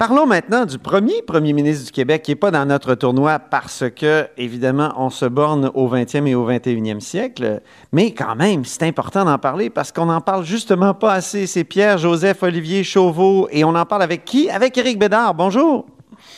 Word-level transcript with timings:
Parlons 0.00 0.24
maintenant 0.24 0.64
du 0.64 0.78
premier 0.78 1.20
premier 1.20 1.52
ministre 1.52 1.84
du 1.84 1.92
Québec 1.92 2.22
qui 2.22 2.30
n'est 2.30 2.36
pas 2.36 2.50
dans 2.50 2.64
notre 2.64 2.94
tournoi 2.94 3.38
parce 3.38 3.84
que, 3.94 4.26
évidemment, 4.38 4.94
on 4.96 5.10
se 5.10 5.26
borne 5.26 5.70
au 5.74 5.90
20e 5.90 6.26
et 6.26 6.34
au 6.34 6.50
21e 6.50 7.00
siècle. 7.00 7.60
Mais 7.92 8.14
quand 8.14 8.34
même, 8.34 8.64
c'est 8.64 8.84
important 8.84 9.26
d'en 9.26 9.36
parler 9.36 9.68
parce 9.68 9.92
qu'on 9.92 10.06
n'en 10.06 10.22
parle 10.22 10.46
justement 10.46 10.94
pas 10.94 11.12
assez. 11.12 11.46
C'est 11.46 11.64
Pierre-Joseph 11.64 12.42
Olivier 12.42 12.82
Chauveau 12.82 13.46
et 13.50 13.62
on 13.62 13.74
en 13.74 13.84
parle 13.84 14.02
avec 14.02 14.24
qui? 14.24 14.48
Avec 14.48 14.78
Éric 14.78 14.98
Bédard. 14.98 15.34
Bonjour. 15.34 15.84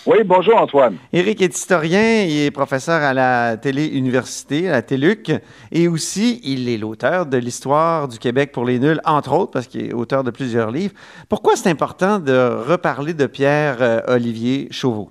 Oui, 0.04 0.18
bonjour 0.24 0.60
Antoine. 0.60 0.96
Éric 1.12 1.40
est 1.42 1.54
historien, 1.54 2.24
il 2.24 2.46
est 2.46 2.50
professeur 2.50 3.00
à 3.02 3.14
la 3.14 3.56
Télé-Université, 3.56 4.68
à 4.68 4.72
la 4.72 4.82
TELUC, 4.82 5.30
et 5.70 5.86
aussi 5.86 6.40
il 6.42 6.68
est 6.68 6.76
l'auteur 6.76 7.24
de 7.24 7.36
l'histoire 7.36 8.08
du 8.08 8.18
Québec 8.18 8.50
pour 8.50 8.64
les 8.64 8.80
nuls, 8.80 9.00
entre 9.04 9.32
autres, 9.32 9.52
parce 9.52 9.68
qu'il 9.68 9.86
est 9.86 9.92
auteur 9.92 10.24
de 10.24 10.32
plusieurs 10.32 10.72
livres. 10.72 10.92
Pourquoi 11.28 11.54
c'est 11.54 11.70
important 11.70 12.18
de 12.18 12.32
reparler 12.32 13.14
de 13.14 13.26
Pierre-Olivier 13.26 14.64
euh, 14.64 14.72
Chauveau? 14.72 15.08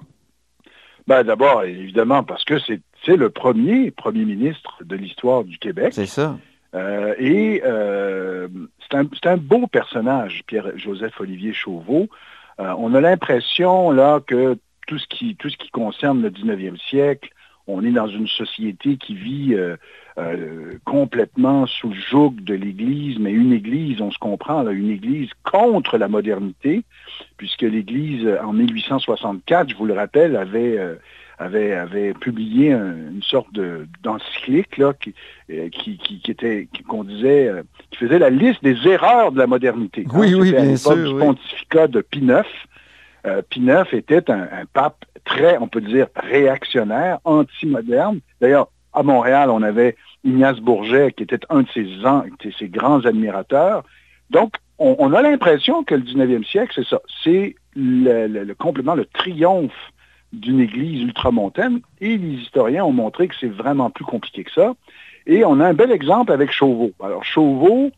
Ben, 1.07 1.23
D'abord, 1.23 1.63
évidemment, 1.63 2.23
parce 2.23 2.43
que 2.43 2.55
c'est 2.59 3.15
le 3.15 3.29
premier 3.29 3.91
premier 3.91 4.25
ministre 4.25 4.83
de 4.83 4.97
l'histoire 4.97 5.45
du 5.45 5.57
Québec. 5.57 5.93
C'est 5.93 6.05
ça. 6.05 6.37
Euh, 6.75 7.13
et 7.17 7.61
euh, 7.65 8.49
c'est 8.81 8.97
un, 8.97 9.05
un, 9.23 9.37
beau 9.37 9.67
personnage, 9.67 10.43
Pierre-Joseph 10.47 11.13
Olivier 11.21 11.53
Chauveau. 11.53 12.09
on 12.59 12.93
a 12.93 12.99
l'impression 12.99 13.91
là 13.91 14.19
que 14.19 14.57
tout 14.91 14.99
ce 14.99 15.07
qui, 15.07 15.37
tout 15.37 15.49
ce 15.49 15.55
qui 15.55 15.69
concerne 15.69 16.21
le 16.21 16.29
19e 16.29 16.77
siècle, 16.89 17.29
on 17.65 17.81
est 17.85 17.93
dans 17.93 18.09
une 18.09 18.27
société 18.27 18.97
qui 18.97 19.15
vit 19.15 19.53
euh, 19.53 19.77
euh, 20.17 20.73
complètement 20.83 21.65
sous 21.65 21.91
le 21.91 21.95
joug 21.95 22.35
de 22.41 22.53
l'Église, 22.53 23.17
mais 23.17 23.31
une 23.31 23.53
Église, 23.53 24.01
on 24.01 24.11
se 24.11 24.17
comprend, 24.17 24.63
là, 24.63 24.71
une 24.71 24.89
Église 24.89 25.29
contre 25.49 25.97
la 25.97 26.09
modernité, 26.09 26.83
puisque 27.37 27.61
l'Église, 27.61 28.27
en 28.43 28.51
1864, 28.51 29.69
je 29.69 29.75
vous 29.77 29.85
le 29.85 29.93
rappelle, 29.93 30.35
avait, 30.35 30.77
euh, 30.77 30.95
avait, 31.39 31.71
avait 31.71 32.13
publié 32.13 32.73
une 32.73 33.23
sorte 33.23 33.47
d'encyclique 34.03 34.81
qui, 34.99 35.13
qui, 35.71 36.19
qui, 36.19 36.31
était, 36.31 36.67
qu'on 36.85 37.05
disait, 37.05 37.49
qui 37.91 37.97
faisait 37.97 38.19
la 38.19 38.29
liste 38.29 38.61
des 38.61 38.75
erreurs 38.85 39.31
de 39.31 39.37
la 39.37 39.47
modernité. 39.47 40.05
Oui, 40.13 40.33
oui, 40.33 40.51
bien 40.51 40.75
sûr. 40.75 40.97
du 40.97 41.17
pontificat 41.17 41.87
de 41.87 42.01
Pie 42.01 42.25
IX. 42.25 42.43
Euh, 43.25 43.41
était 43.91 44.31
un, 44.31 44.65
pape 44.73 45.05
très, 45.25 45.57
on 45.57 45.67
peut 45.67 45.81
dire, 45.81 46.07
réactionnaire, 46.15 47.19
anti-moderne. 47.23 48.19
D'ailleurs, 48.39 48.69
à 48.93 49.03
Montréal, 49.03 49.49
on 49.49 49.61
avait 49.61 49.95
Ignace 50.23 50.59
Bourget, 50.59 51.11
qui 51.11 51.23
était 51.23 51.39
un 51.49 51.61
de 51.61 51.67
ses, 52.57 52.67
grands 52.67 53.05
admirateurs. 53.05 53.83
Donc, 54.29 54.55
on, 54.79 55.13
a 55.13 55.21
l'impression 55.21 55.83
que 55.83 55.93
le 55.93 56.01
19e 56.01 56.43
siècle, 56.43 56.71
c'est 56.75 56.87
ça. 56.87 56.99
C'est 57.23 57.55
le, 57.75 58.53
complément, 58.53 58.95
le 58.95 59.05
triomphe 59.05 59.91
d'une 60.33 60.59
église 60.59 61.03
ultramontaine. 61.03 61.81
Et 61.99 62.17
les 62.17 62.41
historiens 62.41 62.85
ont 62.85 62.93
montré 62.93 63.27
que 63.27 63.35
c'est 63.39 63.47
vraiment 63.47 63.91
plus 63.91 64.05
compliqué 64.05 64.43
que 64.43 64.51
ça. 64.51 64.73
Et 65.27 65.45
on 65.45 65.59
a 65.59 65.67
un 65.67 65.73
bel 65.75 65.91
exemple 65.91 66.31
avec 66.31 66.51
Chauveau. 66.51 66.91
Alors, 67.03 67.23
Chauveau, 67.23 67.91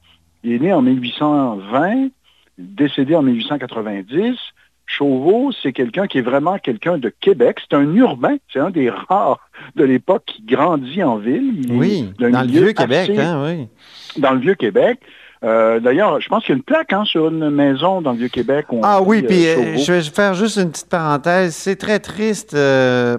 il 0.44 0.52
est 0.52 0.60
né 0.60 0.74
en 0.74 0.82
1820, 0.82 2.10
décédé 2.58 3.16
en 3.16 3.22
1890. 3.22 4.38
Chauveau, 4.86 5.52
c'est 5.62 5.74
quelqu'un 5.74 6.08
qui 6.08 6.20
est 6.20 6.22
vraiment 6.22 6.58
quelqu'un 6.58 6.98
de 6.98 7.10
Québec. 7.10 7.60
C'est 7.62 7.76
un 7.76 7.96
urbain. 7.96 8.36
C'est 8.52 8.60
un 8.60 8.70
des 8.70 8.90
rares 8.90 9.40
de 9.76 9.84
l'époque 9.84 10.24
qui 10.26 10.44
grandit 10.44 11.04
en 11.04 11.18
ville. 11.18 11.66
oui, 11.70 12.10
dans 12.20 12.42
le 12.42 12.48
vieux 12.48 12.74
Québec, 12.74 13.12
hein, 13.18 13.44
oui. 13.46 13.68
Dans 14.18 14.32
le 14.32 14.40
vieux 14.40 14.56
Québec. 14.56 15.00
Euh, 15.44 15.82
d'ailleurs, 15.82 16.22
je 16.22 16.30
pense 16.30 16.46
qu'il 16.46 16.54
y 16.54 16.56
a 16.56 16.58
une 16.58 16.64
plaque 16.64 16.94
hein, 16.94 17.04
sur 17.06 17.28
une 17.28 17.50
maison 17.50 18.02
dans 18.02 18.14
le 18.14 18.18
Vieux-Québec. 18.18 18.68
Ah 18.82 19.02
oui, 19.02 19.24
puis 19.24 19.46
euh, 19.46 19.58
euh, 19.58 19.78
je 19.78 19.92
vais 19.92 20.02
faire 20.02 20.36
juste 20.36 20.58
une 20.58 20.72
petite 20.72 20.88
parenthèse. 20.88 21.54
C'est 21.54 21.76
très 21.76 22.00
triste 22.00 22.56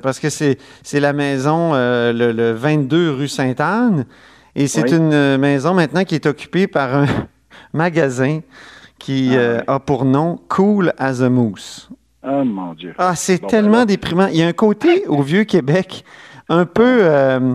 parce 0.03 0.19
que 0.19 0.31
c'est 0.31 1.01
la 1.01 1.13
maison, 1.13 1.75
le, 1.75 2.53
22 2.53 3.11
rue 3.11 3.29
Sainte-Anne, 3.29 4.07
et 4.57 4.69
c'est 4.69 4.91
une 4.91 5.37
maison 5.37 5.75
maintenant 5.75 6.05
qui 6.05 6.15
est 6.15 6.27
occupée 6.27 6.67
par 6.67 6.95
un 6.95 7.07
magasin 7.75 8.41
qui 8.99 9.31
ah 9.33 9.37
euh, 9.37 9.61
a 9.67 9.81
pour 9.81 10.05
nom 10.05 10.41
Cool 10.49 10.93
as 10.99 11.23
a 11.23 11.29
Moose. 11.29 11.89
Ah, 12.23 12.43
mon 12.45 12.75
Dieu. 12.75 12.95
Ah, 12.99 13.15
c'est 13.15 13.41
ben 13.43 13.49
tellement 13.49 13.85
déprimant. 13.85 14.29
Il 14.29 14.37
y 14.37 14.43
a 14.43 14.47
un 14.47 14.53
côté 14.53 15.07
au 15.07 15.23
Vieux-Québec 15.23 16.05
un 16.49 16.65
peu... 16.65 16.99
Euh, 17.03 17.55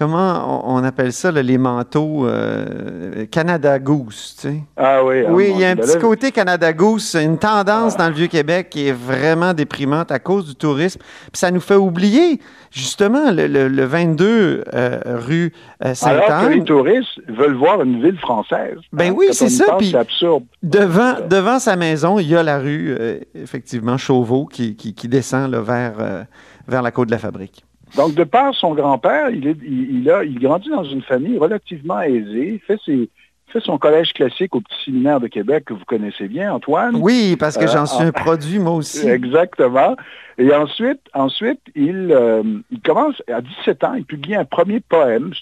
comment 0.00 0.66
on, 0.66 0.82
appelle 0.82 1.12
ça, 1.12 1.30
les 1.30 1.58
manteaux 1.58 2.26
euh, 2.26 3.26
Canada 3.30 3.78
Goose, 3.78 4.34
tu 4.40 4.48
sais? 4.48 4.60
Ah 4.78 5.04
oui. 5.04 5.24
Ah, 5.28 5.30
oui, 5.30 5.50
il 5.54 5.60
y 5.60 5.64
a 5.64 5.70
un 5.70 5.76
petit 5.76 5.98
côté 5.98 6.32
Canada 6.32 6.72
Goose, 6.72 7.16
une 7.16 7.36
tendance 7.36 7.98
dans 7.98 8.08
le 8.08 8.14
Vieux-Québec 8.14 8.70
qui 8.70 8.88
est 8.88 8.92
vraiment 8.92 9.52
déprimante 9.52 10.10
à 10.10 10.18
cause 10.18 10.46
du 10.46 10.54
tourisme. 10.54 11.00
Puis 11.00 11.38
ça 11.38 11.50
nous 11.50 11.60
fait 11.60 11.76
oublier, 11.76 12.40
justement, 12.70 13.30
le, 13.30 13.84
22 13.84 14.64
euh, 14.72 15.00
rue. 15.04 15.52
Euh, 15.84 15.92
Alors 16.00 16.46
que 16.46 16.54
les 16.54 16.64
touristes 16.64 17.20
veulent 17.28 17.56
voir 17.56 17.82
une 17.82 18.02
ville 18.02 18.18
française. 18.18 18.78
Ben 18.94 19.12
oui, 19.14 19.26
c'est 19.32 19.50
ça. 19.50 19.76
Puis 19.76 19.94
absurde. 19.94 20.44
Devant, 20.62 21.16
devant 21.28 21.58
sa 21.58 21.76
maison, 21.76 22.18
il 22.18 22.28
y 22.28 22.36
a 22.36 22.42
la 22.42 22.58
rue, 22.58 22.96
effectivement, 23.34 23.98
Chauveau, 23.98 24.46
qui, 24.46 24.76
qui, 24.76 25.08
descend 25.08 25.54
vers, 25.54 26.24
vers 26.66 26.80
la 26.80 26.90
côte 26.90 27.08
de 27.08 27.12
la 27.12 27.18
fabrique. 27.18 27.64
Donc, 27.96 28.14
de 28.14 28.24
par 28.24 28.54
son 28.54 28.74
grand-père, 28.74 29.30
il, 29.30 29.56
il, 29.62 30.10
a, 30.10 30.24
il 30.24 30.38
grandit 30.38 30.70
dans 30.70 30.84
une 30.84 31.02
famille 31.02 31.38
relativement 31.38 32.00
aisée, 32.00 32.60
fait, 32.66 32.78
ses, 32.84 33.08
fait 33.48 33.60
son 33.60 33.78
collège 33.78 34.12
classique 34.12 34.54
au 34.54 34.60
petit 34.60 34.84
séminaire 34.84 35.20
de 35.20 35.26
Québec 35.26 35.64
que 35.66 35.74
vous 35.74 35.84
connaissez 35.84 36.28
bien, 36.28 36.52
Antoine. 36.52 36.96
Oui, 36.96 37.36
parce 37.38 37.56
que 37.56 37.66
j'en 37.66 37.86
suis 37.86 38.04
un 38.04 38.08
euh, 38.08 38.12
produit, 38.12 38.58
moi 38.58 38.74
aussi. 38.74 39.08
Exactement. 39.08 39.96
Et 40.38 40.54
ensuite, 40.54 41.00
ensuite 41.14 41.60
il, 41.74 42.12
euh, 42.12 42.42
il 42.70 42.80
commence, 42.80 43.22
à 43.28 43.40
17 43.40 43.84
ans, 43.84 43.94
il 43.94 44.04
publie 44.04 44.34
un 44.34 44.44
premier 44.44 44.80
poème, 44.80 45.32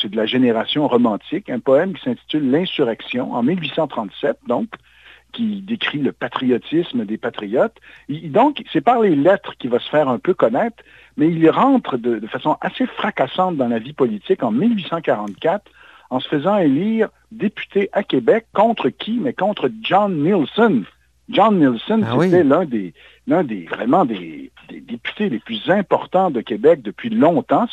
c'est 0.00 0.10
de 0.10 0.16
la 0.16 0.26
génération 0.26 0.88
romantique, 0.88 1.50
un 1.50 1.60
poème 1.60 1.94
qui 1.94 2.02
s'intitule 2.04 2.50
L'insurrection, 2.50 3.32
en 3.32 3.42
1837, 3.42 4.38
donc, 4.46 4.68
qui 5.34 5.60
décrit 5.60 5.98
le 5.98 6.12
patriotisme 6.12 7.04
des 7.04 7.18
patriotes. 7.18 7.76
donc, 8.08 8.62
c'est 8.72 8.80
par 8.80 9.00
les 9.00 9.14
lettres 9.14 9.54
qu'il 9.58 9.70
va 9.70 9.78
se 9.78 9.88
faire 9.90 10.08
un 10.08 10.18
peu 10.18 10.32
connaître, 10.32 10.82
mais 11.16 11.28
il 11.28 11.50
rentre 11.50 11.98
de, 11.98 12.26
façon 12.26 12.56
assez 12.60 12.86
fracassante 12.86 13.56
dans 13.56 13.68
la 13.68 13.78
vie 13.78 13.92
politique 13.92 14.42
en 14.42 14.50
1844 14.50 15.70
en 16.10 16.20
se 16.20 16.28
faisant 16.28 16.56
élire 16.56 17.08
député 17.32 17.90
à 17.92 18.02
Québec 18.02 18.46
contre 18.54 18.88
qui? 18.88 19.18
Mais 19.20 19.32
contre 19.32 19.70
John 19.82 20.22
Nielsen. 20.22 20.84
John 21.28 21.58
Nielsen, 21.58 22.06
ah 22.06 22.16
c'était 22.20 22.44
l'un 22.44 22.66
des, 22.66 22.92
l'un 23.26 23.44
des 23.44 23.64
vraiment 23.64 24.04
des, 24.04 24.52
députés 24.70 25.30
les 25.30 25.38
plus 25.38 25.70
importants 25.70 26.30
de 26.30 26.40
Québec 26.40 26.82
depuis 26.82 27.08
longtemps. 27.08 27.66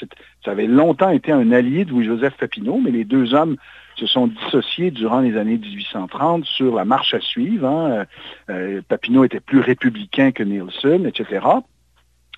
Ça 0.43 0.51
avait 0.51 0.67
longtemps 0.67 1.09
été 1.09 1.31
un 1.31 1.51
allié 1.51 1.85
de 1.85 1.91
Louis-Joseph 1.91 2.37
Papineau, 2.37 2.79
mais 2.81 2.91
les 2.91 3.03
deux 3.03 3.33
hommes 3.33 3.57
se 3.95 4.07
sont 4.07 4.27
dissociés 4.27 4.91
durant 4.91 5.19
les 5.19 5.37
années 5.37 5.57
1830 5.57 6.45
sur 6.45 6.75
la 6.75 6.85
marche 6.85 7.13
à 7.13 7.19
suivre. 7.19 7.67
Hein. 7.67 7.91
Euh, 7.91 8.05
euh, 8.49 8.81
Papineau 8.87 9.23
était 9.23 9.39
plus 9.39 9.59
républicain 9.59 10.31
que 10.31 10.43
Nielsen, 10.43 11.05
etc. 11.05 11.45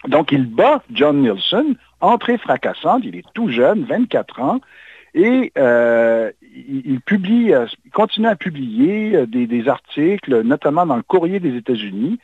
Donc, 0.08 0.32
il 0.32 0.46
bat 0.46 0.84
John 0.92 1.22
Nielsen, 1.22 1.76
entrée 2.02 2.38
fracassante, 2.38 3.04
il 3.06 3.16
est 3.16 3.26
tout 3.34 3.50
jeune, 3.50 3.86
24 3.86 4.42
ans, 4.42 4.60
et 5.14 5.54
euh, 5.58 6.32
il, 6.42 7.00
publie, 7.00 7.54
il 7.86 7.92
continue 7.92 8.28
à 8.28 8.36
publier 8.36 9.26
des, 9.28 9.70
articles, 9.70 10.42
notamment 10.42 10.86
dans 10.86 10.98
le 10.98 11.04
Courrier 11.04 11.40
des 11.40 11.56
États-Unis, 11.56 12.20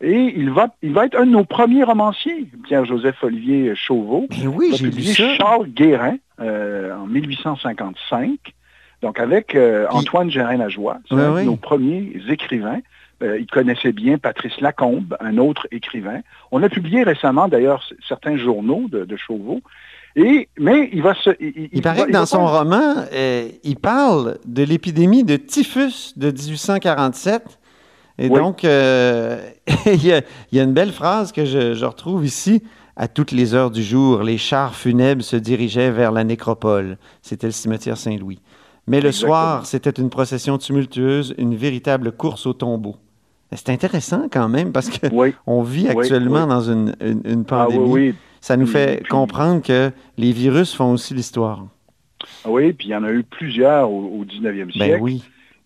et 0.00 0.32
il 0.36 0.50
va, 0.50 0.68
il 0.80 0.92
va 0.92 1.06
être 1.06 1.18
un 1.18 1.26
de 1.26 1.32
nos 1.32 1.44
premiers 1.44 1.82
romanciers, 1.82 2.46
Pierre-Joseph 2.64 3.22
Olivier 3.22 3.74
Chauveau. 3.74 4.26
Mais 4.30 4.46
oui, 4.46 4.70
j'ai 4.74 4.88
vu 4.88 5.02
ça. 5.02 5.34
Charles 5.34 5.66
Guérin 5.66 6.16
en 6.38 7.06
1855. 7.06 8.54
Donc, 9.02 9.20
avec 9.20 9.54
euh, 9.54 9.86
Antoine 9.90 10.30
Gérin-Lajoie, 10.30 10.98
de 11.10 11.42
nos 11.42 11.56
premiers 11.56 12.12
écrivains. 12.28 12.80
Euh, 13.20 13.38
il 13.40 13.46
connaissait 13.46 13.92
bien 13.92 14.16
Patrice 14.16 14.60
Lacombe, 14.60 15.16
un 15.18 15.38
autre 15.38 15.66
écrivain. 15.72 16.20
On 16.52 16.62
a 16.62 16.68
publié 16.68 17.02
récemment, 17.02 17.48
d'ailleurs, 17.48 17.84
certains 18.06 18.36
journaux 18.36 18.86
de, 18.88 19.16
Chauveau. 19.16 19.60
Et, 20.14 20.48
mais 20.58 20.88
il 20.92 21.02
va 21.02 21.14
se... 21.14 21.30
Il, 21.40 21.82
paraît 21.82 22.06
que 22.06 22.12
dans 22.12 22.26
son 22.26 22.46
roman, 22.46 22.94
euh, 23.12 23.48
il 23.64 23.76
parle 23.76 24.38
de 24.44 24.62
l'épidémie 24.62 25.24
de 25.24 25.36
typhus 25.36 26.12
de 26.16 26.30
1847. 26.30 27.58
Et 28.20 28.28
donc, 28.28 28.62
il, 28.62 30.06
y 30.06 30.12
a, 30.12 30.22
une 30.52 30.72
belle 30.72 30.92
phrase 30.92 31.32
que 31.32 31.44
je 31.44 31.84
retrouve 31.84 32.24
ici. 32.24 32.62
À 33.00 33.06
toutes 33.06 33.30
les 33.30 33.54
heures 33.54 33.70
du 33.70 33.84
jour, 33.84 34.24
les 34.24 34.38
chars 34.38 34.74
funèbres 34.74 35.22
se 35.22 35.36
dirigeaient 35.36 35.92
vers 35.92 36.10
la 36.10 36.24
nécropole. 36.24 36.98
C'était 37.22 37.46
le 37.46 37.52
cimetière 37.52 37.96
Saint-Louis. 37.96 38.40
Mais 38.88 39.00
le 39.00 39.12
soir, 39.12 39.66
c'était 39.66 39.90
une 39.90 40.10
procession 40.10 40.58
tumultueuse, 40.58 41.34
une 41.38 41.54
véritable 41.54 42.12
course 42.12 42.46
au 42.46 42.52
tombeau. 42.52 42.96
C'est 43.52 43.70
intéressant 43.70 44.28
quand 44.30 44.48
même 44.48 44.72
parce 44.72 44.90
qu'on 44.90 45.62
vit 45.62 45.88
actuellement 45.88 46.46
dans 46.46 46.60
une, 46.60 46.94
une, 47.00 47.44
ah 47.48 47.66
pandémie. 47.66 48.14
Ça 48.40 48.56
nous 48.56 48.66
fait 48.66 49.02
comprendre 49.08 49.62
que 49.62 49.90
les 50.16 50.32
virus 50.32 50.74
font 50.74 50.92
aussi 50.92 51.14
l'histoire. 51.14 51.64
Ah 52.44 52.50
oui, 52.50 52.72
puis 52.72 52.88
il 52.88 52.90
y 52.90 52.96
en 52.96 53.04
a 53.04 53.10
eu 53.10 53.22
plusieurs 53.22 53.90
au, 53.90 54.24
19e 54.24 54.66
ben 54.66 54.70
siècle. 54.70 54.98
oui. 55.00 55.24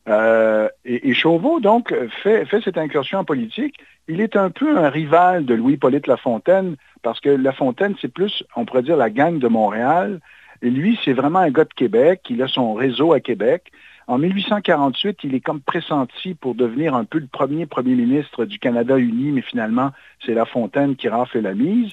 Euh, 0.08 0.68
et, 0.84 1.14
Chauveau, 1.14 1.60
donc, 1.60 1.94
fait, 2.22 2.44
fait 2.46 2.60
cette 2.62 2.76
incursion 2.76 3.20
en 3.20 3.24
politique 3.24 3.76
il 4.08 4.20
est 4.20 4.36
un 4.36 4.50
peu 4.50 4.76
un 4.76 4.88
rival 4.88 5.44
de 5.44 5.54
Louis-Polyte 5.54 6.06
Lafontaine, 6.06 6.76
parce 7.02 7.20
que 7.20 7.30
Lafontaine, 7.30 7.94
c'est 8.00 8.12
plus, 8.12 8.44
on 8.56 8.64
pourrait 8.64 8.82
dire, 8.82 8.96
la 8.96 9.10
gang 9.10 9.38
de 9.38 9.48
Montréal. 9.48 10.20
Et 10.62 10.70
lui, 10.70 10.98
c'est 11.04 11.12
vraiment 11.12 11.40
un 11.40 11.50
gars 11.50 11.64
de 11.64 11.74
Québec. 11.74 12.22
Il 12.30 12.42
a 12.42 12.48
son 12.48 12.74
réseau 12.74 13.12
à 13.12 13.20
Québec. 13.20 13.72
En 14.06 14.18
1848, 14.18 15.18
il 15.24 15.34
est 15.34 15.40
comme 15.40 15.60
pressenti 15.60 16.34
pour 16.34 16.54
devenir 16.54 16.94
un 16.94 17.04
peu 17.04 17.18
le 17.18 17.26
premier 17.26 17.66
premier 17.66 17.94
ministre 17.94 18.44
du 18.44 18.58
Canada 18.58 18.98
uni, 18.98 19.30
mais 19.30 19.42
finalement, 19.42 19.90
c'est 20.24 20.34
La 20.34 20.44
Fontaine 20.44 20.96
qui 20.96 21.08
rafle 21.08 21.40
la 21.40 21.54
mise. 21.54 21.90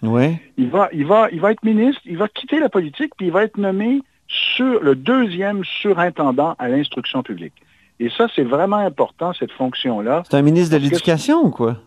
Il, 0.57 0.69
va, 0.69 0.89
il, 0.91 1.05
va, 1.05 1.29
il 1.31 1.39
va 1.39 1.51
être 1.51 1.63
ministre, 1.63 2.01
il 2.05 2.17
va 2.17 2.27
quitter 2.27 2.59
la 2.59 2.69
politique, 2.69 3.13
puis 3.15 3.27
il 3.27 3.31
va 3.31 3.43
être 3.43 3.57
nommé 3.57 4.01
sur 4.27 4.81
le 4.81 4.95
deuxième 4.95 5.63
surintendant 5.63 6.55
à 6.59 6.67
l'instruction 6.67 7.23
publique. 7.23 7.53
Et 7.99 8.09
ça, 8.09 8.27
c'est 8.35 8.43
vraiment 8.43 8.77
important, 8.77 9.33
cette 9.33 9.51
fonction-là. 9.51 10.23
C'est 10.29 10.37
un 10.37 10.41
ministre 10.41 10.75
de 10.77 10.81
l'Éducation 10.81 11.41
ou 11.43 11.49
quoi? 11.49 11.77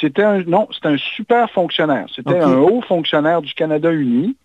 C'était 0.00 0.22
un, 0.22 0.42
non, 0.42 0.68
c'était 0.72 0.88
un 0.88 0.96
super 0.96 1.50
fonctionnaire. 1.50 2.06
C'était 2.14 2.38
un 2.38 2.58
haut 2.58 2.80
fonctionnaire 2.82 3.42
du 3.42 3.52
Canada 3.54 3.92
uni, 3.92 4.36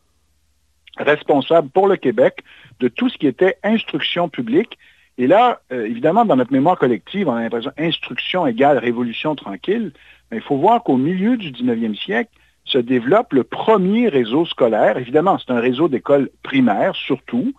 responsable 0.97 1.69
pour 1.69 1.88
le 1.88 1.97
Québec 1.97 2.39
de 2.80 2.88
tout 2.88 3.09
ce 3.09 3.18
qui 3.18 3.27
était 3.27 3.57
instruction 3.63 4.30
publique 4.30 4.77
et 5.18 5.27
là, 5.27 5.62
euh, 5.71 5.86
évidemment, 5.86 6.25
dans 6.25 6.36
notre 6.36 6.51
mémoire 6.51 6.77
collective, 6.77 7.30
on 7.30 7.36
a 7.36 7.42
l'impression 7.42 7.71
instruction 7.77 8.45
égale 8.45 8.77
révolution 8.77 9.36
tranquille. 9.36 9.94
Mais 10.30 10.38
il 10.38 10.44
faut 10.44 10.57
voir 10.57 10.83
qu'au 10.83 10.97
milieu 10.97 11.38
du 11.38 11.51
19e 11.51 11.95
siècle, 11.95 12.31
se 12.65 12.77
développe 12.80 13.31
le 13.31 13.44
premier 13.44 14.09
réseau 14.09 14.45
scolaire. 14.45 14.97
Évidemment, 14.97 15.38
c'est 15.38 15.53
un 15.53 15.59
réseau 15.59 15.88
d'écoles 15.88 16.30
primaires, 16.44 16.95
surtout, 16.95 17.53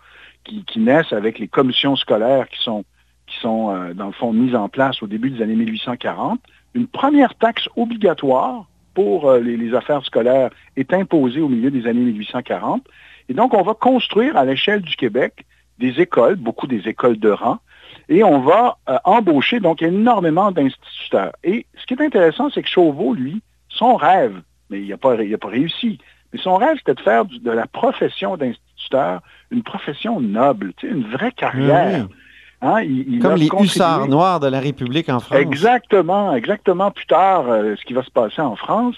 qui, 0.44 0.78
naissent 0.78 1.12
avec 1.12 1.38
les 1.38 1.48
commissions 1.48 1.96
scolaires 1.96 2.48
qui 2.48 2.62
sont, 2.62 2.84
qui 3.26 3.38
sont 3.40 3.70
euh, 3.70 3.94
dans 3.94 4.06
le 4.06 4.12
fond, 4.12 4.32
mises 4.32 4.54
en 4.54 4.68
place 4.68 5.02
au 5.02 5.06
début 5.06 5.30
des 5.30 5.42
années 5.42 5.56
1840. 5.56 6.40
Une 6.74 6.88
première 6.88 7.34
taxe 7.36 7.68
obligatoire 7.76 8.66
pour 8.94 9.30
euh, 9.30 9.40
les, 9.40 9.56
les 9.56 9.74
affaires 9.74 10.04
scolaires 10.04 10.50
est 10.76 10.92
imposée 10.92 11.40
au 11.40 11.48
milieu 11.48 11.70
des 11.70 11.86
années 11.86 12.00
1840. 12.00 12.84
Et 13.28 13.34
donc, 13.34 13.54
on 13.54 13.62
va 13.62 13.74
construire 13.74 14.36
à 14.36 14.44
l'échelle 14.44 14.82
du 14.82 14.96
Québec 14.96 15.44
des 15.78 16.00
écoles, 16.00 16.36
beaucoup 16.36 16.66
des 16.66 16.88
écoles 16.88 17.18
de 17.18 17.30
rang, 17.30 17.58
et 18.08 18.22
on 18.22 18.40
va 18.40 18.78
euh, 18.88 18.96
embaucher 19.04 19.60
donc 19.60 19.82
énormément 19.82 20.52
d'instituteurs. 20.52 21.32
Et 21.44 21.66
ce 21.78 21.86
qui 21.86 21.94
est 21.94 22.02
intéressant, 22.02 22.50
c'est 22.50 22.62
que 22.62 22.68
Chauveau, 22.68 23.14
lui, 23.14 23.42
son 23.68 23.96
rêve, 23.96 24.40
mais 24.70 24.80
il 24.80 24.88
n'a 24.88 24.96
pas, 24.96 25.16
pas 25.16 25.48
réussi, 25.48 25.98
mais 26.32 26.38
son 26.38 26.56
rêve, 26.56 26.76
c'était 26.78 26.94
de 26.94 27.00
faire 27.00 27.24
de 27.24 27.50
la 27.50 27.66
profession 27.66 28.36
d'instituteur 28.36 28.66
une 29.50 29.62
profession 29.62 30.20
noble, 30.20 30.72
une 30.82 31.04
vraie 31.04 31.32
carrière. 31.32 32.06
Hein, 32.62 32.82
Comme 33.20 33.36
les 33.36 33.48
hussards 33.60 34.08
noirs 34.08 34.40
de 34.40 34.48
la 34.48 34.60
République 34.60 35.08
en 35.08 35.20
France. 35.20 35.38
Exactement, 35.38 36.34
exactement. 36.34 36.90
Plus 36.90 37.06
tard, 37.06 37.44
euh, 37.48 37.76
ce 37.76 37.84
qui 37.84 37.92
va 37.92 38.02
se 38.02 38.10
passer 38.10 38.40
en 38.40 38.56
France. 38.56 38.96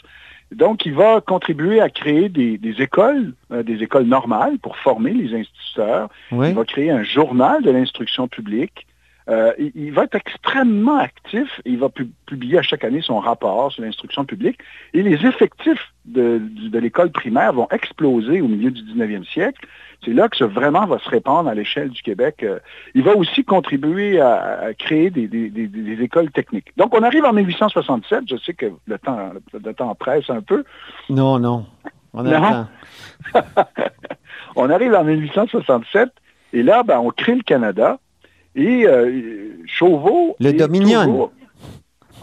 Donc, 0.53 0.87
il 0.87 0.95
va 0.95 1.21
contribuer 1.21 1.81
à 1.81 1.91
créer 1.91 2.29
des, 2.29 2.59
écoles, 2.79 3.35
euh, 3.53 3.63
des 3.63 3.83
écoles 3.83 4.07
normales 4.07 4.59
pour 4.59 4.77
former 4.79 5.13
les 5.13 5.39
instituteurs. 5.39 6.09
Il 6.33 6.55
va 6.55 6.65
créer 6.65 6.91
un 6.91 7.03
journal 7.03 7.63
de 7.63 7.71
l'instruction 7.71 8.29
publique. 8.29 8.87
Euh, 9.29 9.53
il, 9.75 9.93
va 9.93 10.05
être 10.05 10.15
extrêmement 10.15 10.99
actif. 10.99 11.61
Il 11.67 11.79
va 11.79 11.89
publier 12.27 12.59
à 12.59 12.63
chaque 12.63 12.85
année 12.85 13.03
son 13.03 13.19
rapport 13.19 13.71
sur 13.71 13.83
l'instruction 13.83 14.25
publique. 14.25 14.59
Et 14.95 15.03
les 15.03 15.27
effectifs 15.27 15.93
de, 16.07 16.41
de 16.41 16.79
l'école 16.79 17.11
primaire 17.11 17.53
vont 17.53 17.69
exploser 17.71 18.41
au 18.41 18.49
milieu 18.49 18.71
du 18.71 18.81
19e 18.83 19.27
siècle. 19.27 19.67
C'est 20.05 20.13
là 20.13 20.29
que 20.29 20.37
ça 20.37 20.47
vraiment 20.47 20.87
va 20.87 20.99
se 20.99 21.09
répandre 21.09 21.49
à 21.49 21.55
l'échelle 21.55 21.91
du 21.91 22.03
Québec. 22.03 22.43
Euh, 22.43 22.61
il 22.95 23.03
va 23.03 23.17
aussi 23.17 23.45
contribuer 23.45 24.21
à, 24.21 24.71
créer 24.79 25.11
des, 25.11 25.99
écoles 26.01 26.31
techniques. 26.31 26.73
Donc, 26.77 26.95
on 26.95 27.03
arrive 27.03 27.25
en 27.25 27.33
1867. 27.33 28.25
Je 28.31 28.37
sais 28.37 28.55
que 28.55 28.67
le 28.87 28.99
temps, 28.99 29.33
le 29.53 29.75
temps 29.75 29.95
presse 29.95 30.31
un 30.31 30.41
peu. 30.41 30.65
Non, 31.11 31.39
non. 31.39 31.67
On 32.15 32.27
a 32.27 32.69
on 34.57 34.71
arrive 34.71 34.95
en 34.95 35.05
1867 35.05 36.09
et 36.53 36.63
là, 36.63 36.83
ben, 36.83 36.99
on 36.99 37.11
crée 37.11 37.35
le 37.35 37.43
Canada. 37.43 37.99
Et 38.59 38.87
euh, 38.87 39.57
Chauveau... 39.67 40.37
Le 40.41 40.53
Dominion 40.53 41.31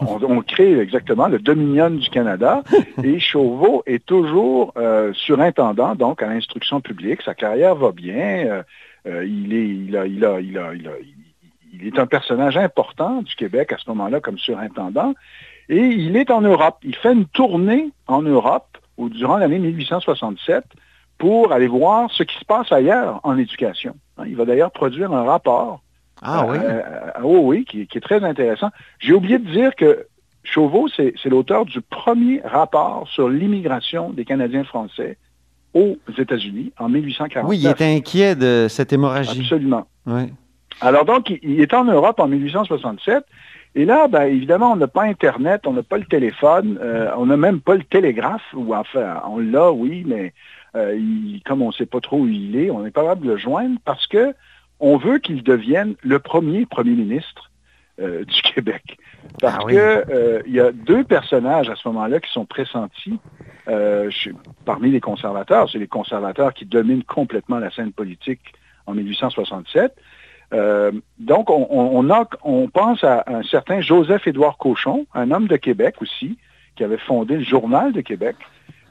on, 0.01 0.41
crée 0.41 0.77
exactement 0.79 1.29
le 1.29 1.39
Dominion 1.39 1.89
du 1.89 2.09
Canada 2.09 2.63
et 3.03 3.17
Chauveau 3.17 3.81
est 3.85 4.05
toujours 4.05 4.73
euh, 4.75 5.13
surintendant, 5.13 5.95
donc 5.95 6.21
à 6.21 6.27
l'instruction 6.27 6.81
publique. 6.81 7.21
Sa 7.21 7.33
carrière 7.33 7.75
va 7.75 7.93
bien. 7.93 8.63
Euh, 9.07 9.25
il, 9.25 9.53
est, 9.53 9.69
il, 9.69 9.95
a, 9.95 10.05
il, 10.05 10.25
a, 10.25 10.41
il, 10.41 10.57
a, 10.57 10.73
il, 10.73 11.87
est 11.87 11.97
un 11.97 12.07
personnage 12.07 12.57
important 12.57 13.21
du 13.21 13.35
Québec 13.35 13.71
à 13.71 13.77
ce 13.77 13.89
moment-là 13.91 14.19
comme 14.19 14.37
surintendant. 14.37 15.13
Et 15.69 15.79
il 15.79 16.17
est 16.17 16.29
en 16.29 16.41
Europe. 16.41 16.75
Il 16.83 16.97
fait 16.97 17.13
une 17.13 17.27
tournée 17.27 17.91
en 18.07 18.21
Europe 18.21 18.77
durant 18.97 19.37
l'année 19.37 19.59
1867 19.59 20.65
pour 21.17 21.53
aller 21.53 21.67
voir 21.67 22.11
ce 22.11 22.23
qui 22.23 22.37
se 22.37 22.43
passe 22.43 22.69
ailleurs 22.71 23.21
en 23.23 23.37
éducation. 23.37 23.95
Il 24.25 24.35
va 24.35 24.43
d'ailleurs 24.43 24.71
produire 24.71 25.13
un 25.13 25.23
rapport 25.23 25.84
ah 26.25 26.45
oui? 26.47 26.57
Euh, 26.57 26.81
euh, 26.81 27.11
oh 27.23 27.41
oui, 27.43 27.65
qui, 27.65 27.81
est 27.81 28.03
très 28.03 28.23
intéressant. 28.23 28.69
J'ai 28.99 29.13
oublié 29.13 29.37
de 29.37 29.49
dire 29.49 29.75
que 29.75 30.07
Chauveau, 30.43 30.87
c'est 30.95 31.25
l'auteur 31.25 31.65
du 31.65 31.81
premier 31.81 32.39
rapport 32.43 33.07
sur 33.11 33.29
l'immigration 33.29 34.11
des 34.11 34.25
Canadiens 34.25 34.63
français 34.63 35.17
aux 35.73 35.97
États-Unis 36.17 36.71
en 36.77 36.87
1849. 36.87 37.49
Oui, 37.49 37.59
il 37.59 37.67
était 37.67 37.95
inquiet 37.95 38.35
de 38.35 38.67
cette 38.69 38.93
hémorragie. 38.93 39.41
Absolument. 39.41 39.87
Alors 40.81 41.05
donc, 41.05 41.31
il, 41.41 41.61
est 41.61 41.73
en 41.73 41.85
Europe 41.85 42.19
en 42.19 42.27
1867. 42.27 43.25
Et 43.73 43.85
là, 43.85 44.07
ben, 44.07 44.23
évidemment, 44.23 44.71
on 44.71 44.75
n'a 44.75 44.87
pas 44.87 45.03
Internet, 45.03 45.65
on 45.65 45.73
n'a 45.73 45.83
pas 45.83 45.97
le 45.97 46.05
téléphone, 46.05 46.77
euh, 46.81 47.09
on 47.17 47.25
n'a 47.25 47.37
même 47.37 47.59
pas 47.59 47.75
le 47.75 47.83
télégraphe, 47.83 48.53
ou 48.53 48.73
enfin, 48.73 49.21
on 49.27 49.39
l'a, 49.39 49.71
oui, 49.71 50.05
mais 50.07 50.33
comme 51.45 51.61
on 51.61 51.69
ne 51.69 51.73
sait 51.73 51.85
pas 51.85 52.01
trop 52.01 52.19
où 52.19 52.27
il 52.27 52.55
est, 52.57 52.69
on 52.69 52.83
n'est 52.83 52.91
pas 52.91 53.01
capable 53.01 53.25
de 53.25 53.31
le 53.31 53.37
joindre 53.37 53.79
parce 53.85 54.05
que 54.07 54.33
on 54.79 54.97
veut 54.97 55.19
qu'il 55.19 55.43
devienne 55.43 55.95
le 56.03 56.19
premier 56.19 56.65
premier 56.65 56.91
ministre 56.91 57.51
euh, 58.01 58.25
du 58.25 58.41
Québec. 58.41 58.97
Parce 59.39 59.55
ah 59.57 59.69
qu'il 59.69 59.77
euh, 59.79 60.41
y 60.47 60.59
a 60.59 60.73
deux 60.73 61.05
personnages 61.05 61.69
à 61.69 61.77
ce 61.77 61.87
moment-là 61.87 62.19
qui 62.19 62.29
sont 62.29 62.45
pressentis 62.45 63.17
euh, 63.69 64.11
parmi 64.65 64.91
les 64.91 64.99
conservateurs. 64.99 65.69
C'est 65.71 65.79
les 65.79 65.87
conservateurs 65.87 66.53
qui 66.53 66.65
dominent 66.65 67.05
complètement 67.05 67.57
la 67.57 67.71
scène 67.71 67.93
politique 67.93 68.41
en 68.85 68.95
1867. 68.95 69.93
donc, 71.19 71.49
on, 71.49 72.09
a, 72.09 72.27
on 72.43 72.67
pense 72.67 73.01
à 73.05 73.23
un 73.27 73.43
certain 73.43 73.79
Joseph-Édouard 73.79 74.57
Cochon, 74.57 75.07
un 75.13 75.31
homme 75.31 75.47
de 75.47 75.55
Québec 75.55 75.95
aussi, 76.01 76.37
qui 76.75 76.83
avait 76.83 76.97
fondé 76.97 77.37
le 77.37 77.43
Journal 77.43 77.93
de 77.93 78.01
Québec. 78.01 78.35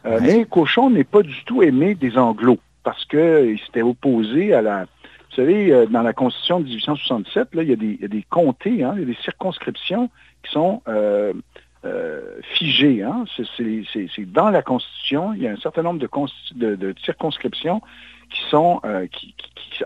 Mais 0.04 0.46
Cochon 0.46 0.88
n'est 0.88 1.04
pas 1.04 1.20
du 1.20 1.44
tout 1.44 1.62
aimé 1.62 1.94
des 1.94 2.16
Anglos 2.16 2.58
parce 2.84 3.04
qu'il 3.04 3.58
s'était 3.66 3.82
opposé 3.82 4.54
à 4.54 4.62
la, 4.62 4.86
vous 5.34 5.42
savez, 5.42 5.72
euh, 5.72 5.86
dans 5.86 6.02
la 6.02 6.12
Constitution 6.12 6.60
de 6.60 6.66
1867, 6.66 7.54
là, 7.54 7.62
il, 7.64 7.70
y 7.70 8.04
a 8.04 8.08
des, 8.08 8.24
comtés, 8.30 8.84
hein, 8.84 8.92
il 8.94 9.00
y 9.00 9.02
a 9.02 9.06
des 9.06 9.18
circonscriptions 9.22 10.08
qui 10.44 10.52
sont 10.52 10.80
euh, 10.86 11.32
euh, 11.84 12.20
figées. 12.54 13.02
Hein. 13.02 13.24
C'est 13.56 14.32
dans 14.32 14.50
la 14.50 14.62
Constitution, 14.62 15.32
il 15.32 15.42
y 15.42 15.48
a 15.48 15.50
un 15.50 15.56
certain 15.56 15.82
nombre 15.82 15.98
de, 15.98 16.94
circonscriptions 17.04 17.82
qui, 18.30 18.40
sont, 18.48 18.80
qui, 19.10 19.34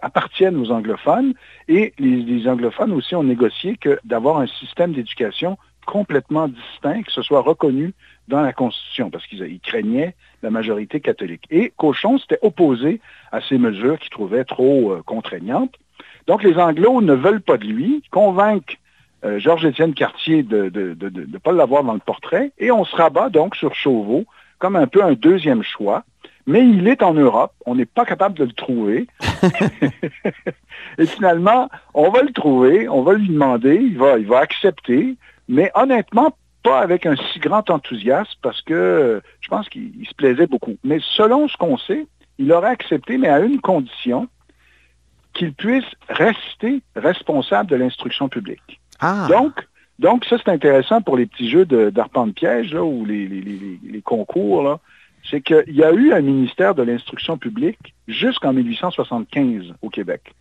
appartiennent 0.02 0.56
aux 0.56 0.70
anglophones. 0.70 1.32
Et 1.66 1.94
les, 1.98 2.46
anglophones 2.46 2.92
aussi 2.92 3.14
ont 3.14 3.24
négocié 3.24 3.78
que 3.78 3.98
d'avoir 4.04 4.40
un 4.40 4.46
système 4.46 4.92
d'éducation 4.92 5.56
complètement 5.86 6.48
distinct, 6.48 7.04
que 7.04 7.12
ce 7.12 7.22
soit 7.22 7.40
reconnu 7.40 7.94
dans 8.28 8.42
la 8.42 8.52
Constitution, 8.52 9.10
parce 9.10 9.26
qu'ils 9.26 9.60
craignaient 9.60 10.14
la 10.42 10.50
majorité 10.50 11.00
catholique. 11.00 11.44
Et 11.50 11.72
Cochon 11.76 12.18
s'était 12.18 12.38
opposé 12.42 13.00
à 13.32 13.40
ces 13.40 13.58
mesures 13.58 13.98
qu'il 13.98 14.10
trouvait 14.10 14.44
trop 14.44 14.92
euh, 14.92 15.02
contraignantes. 15.04 15.74
Donc 16.26 16.42
les 16.42 16.56
Anglos 16.56 17.00
ne 17.00 17.14
veulent 17.14 17.40
pas 17.40 17.56
de 17.56 17.64
lui, 17.64 18.02
convainquent 18.10 18.78
euh, 19.24 19.40
Georges-Étienne 19.40 19.94
Cartier 19.94 20.42
de 20.42 20.70
ne 20.70 21.38
pas 21.38 21.52
l'avoir 21.52 21.82
dans 21.82 21.94
le 21.94 21.98
portrait, 21.98 22.52
et 22.58 22.70
on 22.70 22.84
se 22.84 22.94
rabat 22.94 23.30
donc 23.30 23.56
sur 23.56 23.74
Chauveau 23.74 24.24
comme 24.58 24.76
un 24.76 24.86
peu 24.86 25.02
un 25.02 25.14
deuxième 25.14 25.62
choix. 25.62 26.04
Mais 26.46 26.66
il 26.66 26.88
est 26.88 27.02
en 27.02 27.12
Europe, 27.12 27.52
on 27.66 27.74
n'est 27.74 27.84
pas 27.84 28.06
capable 28.06 28.38
de 28.38 28.44
le 28.44 28.52
trouver. 28.52 29.06
et 30.98 31.04
finalement, 31.04 31.68
on 31.92 32.08
va 32.08 32.22
le 32.22 32.32
trouver, 32.32 32.88
on 32.88 33.02
va 33.02 33.14
lui 33.14 33.28
demander, 33.28 33.74
il 33.74 33.98
va, 33.98 34.18
il 34.18 34.26
va 34.26 34.38
accepter, 34.38 35.16
mais 35.46 35.70
honnêtement, 35.74 36.34
pas 36.62 36.80
avec 36.80 37.06
un 37.06 37.16
si 37.16 37.38
grand 37.38 37.68
enthousiasme 37.70 38.38
parce 38.42 38.62
que 38.62 39.22
je 39.40 39.48
pense 39.48 39.68
qu'il 39.68 40.06
se 40.08 40.14
plaisait 40.14 40.46
beaucoup. 40.46 40.76
Mais 40.84 40.98
selon 41.16 41.48
ce 41.48 41.56
qu'on 41.56 41.78
sait, 41.78 42.06
il 42.38 42.52
aurait 42.52 42.70
accepté, 42.70 43.18
mais 43.18 43.28
à 43.28 43.40
une 43.40 43.60
condition, 43.60 44.28
qu'il 45.34 45.52
puisse 45.52 45.84
rester 46.08 46.82
responsable 46.96 47.70
de 47.70 47.76
l'instruction 47.76 48.28
publique. 48.28 48.80
Ah. 49.00 49.26
Donc, 49.30 49.66
donc, 49.98 50.24
ça, 50.24 50.36
c'est 50.38 50.50
intéressant 50.50 51.00
pour 51.02 51.16
les 51.16 51.26
petits 51.26 51.48
jeux 51.48 51.64
d'arpent 51.64 52.26
de, 52.26 52.32
piège 52.32 52.74
ou 52.74 53.04
les, 53.04 54.02
concours. 54.04 54.78
C'est 55.28 55.40
qu'il 55.40 55.74
y 55.74 55.82
a 55.82 55.92
eu 55.92 56.12
un 56.12 56.20
ministère 56.20 56.74
de 56.74 56.82
l'instruction 56.82 57.36
publique 57.36 57.94
jusqu'en 58.06 58.52
1875 58.52 59.74
au 59.82 59.90
Québec. 59.90 60.34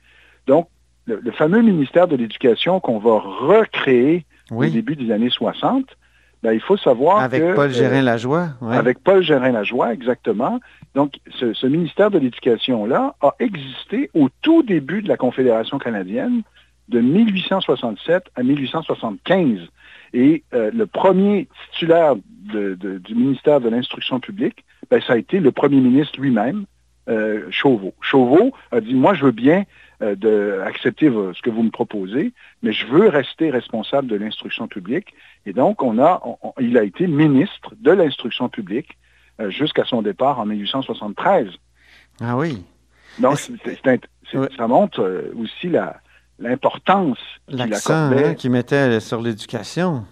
Donc, 0.46 0.70
le 1.06 1.32
fameux 1.32 1.62
ministère 1.62 2.08
de 2.08 2.16
l'Éducation 2.16 2.80
qu'on 2.80 3.00
va 3.00 3.20
recréer 3.20 4.26
au 4.52 4.66
début 4.66 4.96
des 4.96 5.12
années 5.12 5.30
60, 5.30 5.86
ben, 6.44 6.54
il 6.54 6.62
faut 6.62 6.78
savoir 6.78 7.20
avec 7.20 7.42
que... 7.42 7.56
Paul 7.56 7.72
Gérin-Lajoie. 7.72 8.50
Avec 8.70 9.00
Paul 9.00 9.24
Gérin-Lajoie, 9.24 9.94
exactement. 9.94 10.60
Donc, 10.94 11.16
ce, 11.40 11.54
ce 11.54 11.68
ministère 11.68 12.12
de 12.12 12.20
l'Éducation-là 12.20 13.16
a 13.22 13.36
existé 13.40 14.10
au 14.14 14.30
tout 14.42 14.64
début 14.64 15.02
de 15.02 15.08
la 15.08 15.18
Confédération 15.18 15.78
canadienne 15.80 16.44
de 16.90 17.02
1867 17.02 18.26
à 18.36 18.44
1875. 18.44 19.60
Et 20.14 20.44
euh, 20.54 20.72
le 20.74 20.86
premier 20.86 21.48
titulaire 21.72 22.16
de, 22.16 22.76
de, 22.76 22.98
du 23.00 23.16
ministère 23.16 23.60
de 23.60 23.70
l'Instruction 23.70 24.20
publique, 24.20 24.64
ben, 24.90 25.02
ça 25.02 25.14
a 25.14 25.18
été 25.18 25.40
le 25.40 25.52
premier 25.52 25.82
ministre 25.82 26.20
lui-même, 26.20 26.66
euh, 27.10 27.48
Chauveau. 27.50 27.94
Chauveau 28.02 28.54
a 28.72 28.80
dit, 28.82 28.94
moi, 28.94 29.14
je 29.14 29.26
veux 29.26 29.32
bien 29.32 29.64
euh, 30.04 30.16
de 30.16 30.62
accepter 30.64 31.08
ce 31.08 31.42
que 31.42 31.50
vous 31.50 31.64
me 31.64 31.72
proposez, 31.72 32.32
mais 32.62 32.72
je 32.72 32.86
veux 32.86 33.08
rester 33.08 33.50
responsable 33.50 34.08
de 34.08 34.16
l'instruction 34.16 34.68
publique. 34.68 35.14
Et 35.48 35.54
donc, 35.54 35.82
on 35.82 35.98
a, 35.98 36.22
on, 36.24 36.54
il 36.60 36.78
a 36.78 36.84
été 36.84 37.08
ministre 37.08 37.74
de 37.80 37.92
l'instruction 37.92 38.48
publique 38.48 38.98
euh, 39.40 39.50
jusqu'à 39.50 39.86
son 39.86 40.04
départ 40.04 40.40
en 40.40 40.46
1873. 40.46 41.48
Ah 42.22 42.38
oui. 42.38 42.64
Donc, 43.18 43.40
c 43.40 43.54
est, 43.66 43.70
c 43.84 43.90
est, 43.92 44.02
oui. 44.36 44.48
ça 44.56 44.68
montre 44.68 45.02
euh, 45.02 45.34
aussi 45.42 45.70
la, 45.70 46.00
l'importance 46.38 47.18
L'accent 47.48 48.10
qu'il 48.10 48.26
hein, 48.26 48.34
qu 48.36 48.50
mettait 48.50 49.00
sur 49.00 49.22
l'éducation. 49.22 50.06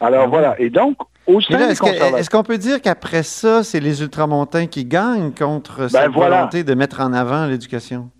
Alors 0.00 0.24
ah, 0.24 0.26
voilà, 0.28 0.60
et 0.60 0.70
donc, 0.70 0.96
au 1.26 1.40
sein 1.40 1.58
là, 1.58 1.70
est-ce, 1.70 2.30
qu'on 2.30 2.42
peut 2.42 2.58
dire 2.58 2.80
qu'après 2.80 3.22
ça, 3.22 3.64
c'est 3.64 3.80
les 3.80 4.02
ultramontains 4.02 4.66
qui 4.66 4.84
gagnent 4.84 5.32
contre 5.32 5.80
ben 5.80 5.88
cette 5.88 6.10
voilà. 6.12 6.36
volonté 6.36 6.64
de 6.64 6.74
mettre 6.74 7.00
en 7.00 7.12
avant 7.12 7.46
l'éducation? 7.46 8.10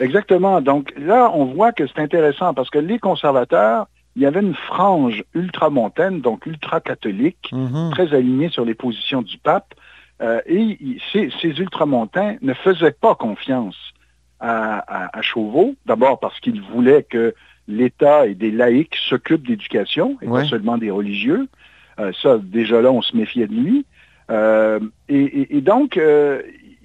Exactement. 0.00 0.60
Donc 0.60 0.92
là, 0.96 1.30
on 1.34 1.46
voit 1.46 1.72
que 1.72 1.86
c'est 1.86 2.00
intéressant 2.00 2.54
parce 2.54 2.70
que 2.70 2.78
les 2.78 2.98
conservateurs, 2.98 3.86
il 4.16 4.22
y 4.22 4.26
avait 4.26 4.40
une 4.40 4.54
frange 4.54 5.24
ultramontaine, 5.34 6.20
donc 6.20 6.46
ultra-catholique, 6.46 7.50
mm-hmm. 7.52 7.90
très 7.90 8.14
alignée 8.14 8.48
sur 8.48 8.64
les 8.64 8.74
positions 8.74 9.22
du 9.22 9.38
pape. 9.38 9.74
Euh, 10.20 10.40
et 10.46 10.98
ces, 11.12 11.30
ces 11.40 11.50
ultramontains 11.50 12.36
ne 12.42 12.52
faisaient 12.52 12.92
pas 12.92 13.14
confiance 13.14 13.76
à, 14.40 14.78
à, 14.78 15.18
à 15.18 15.22
Chauveau, 15.22 15.74
d'abord 15.86 16.18
parce 16.18 16.38
qu'il 16.40 16.60
voulait 16.60 17.04
que 17.04 17.34
l'État 17.68 18.26
et 18.26 18.34
des 18.34 18.50
laïcs 18.50 18.96
s'occupent 19.08 19.46
d'éducation, 19.46 20.16
et 20.22 20.26
ouais. 20.26 20.42
pas 20.42 20.48
seulement 20.48 20.78
des 20.78 20.90
religieux. 20.90 21.48
Euh, 22.00 22.12
ça, 22.22 22.38
déjà 22.38 22.80
là, 22.80 22.90
on 22.90 23.02
se 23.02 23.16
méfiait 23.16 23.46
de 23.46 23.54
lui. 23.54 23.86
Euh, 24.30 24.80
et, 25.08 25.22
et, 25.22 25.56
et, 25.56 25.60
donc, 25.60 25.98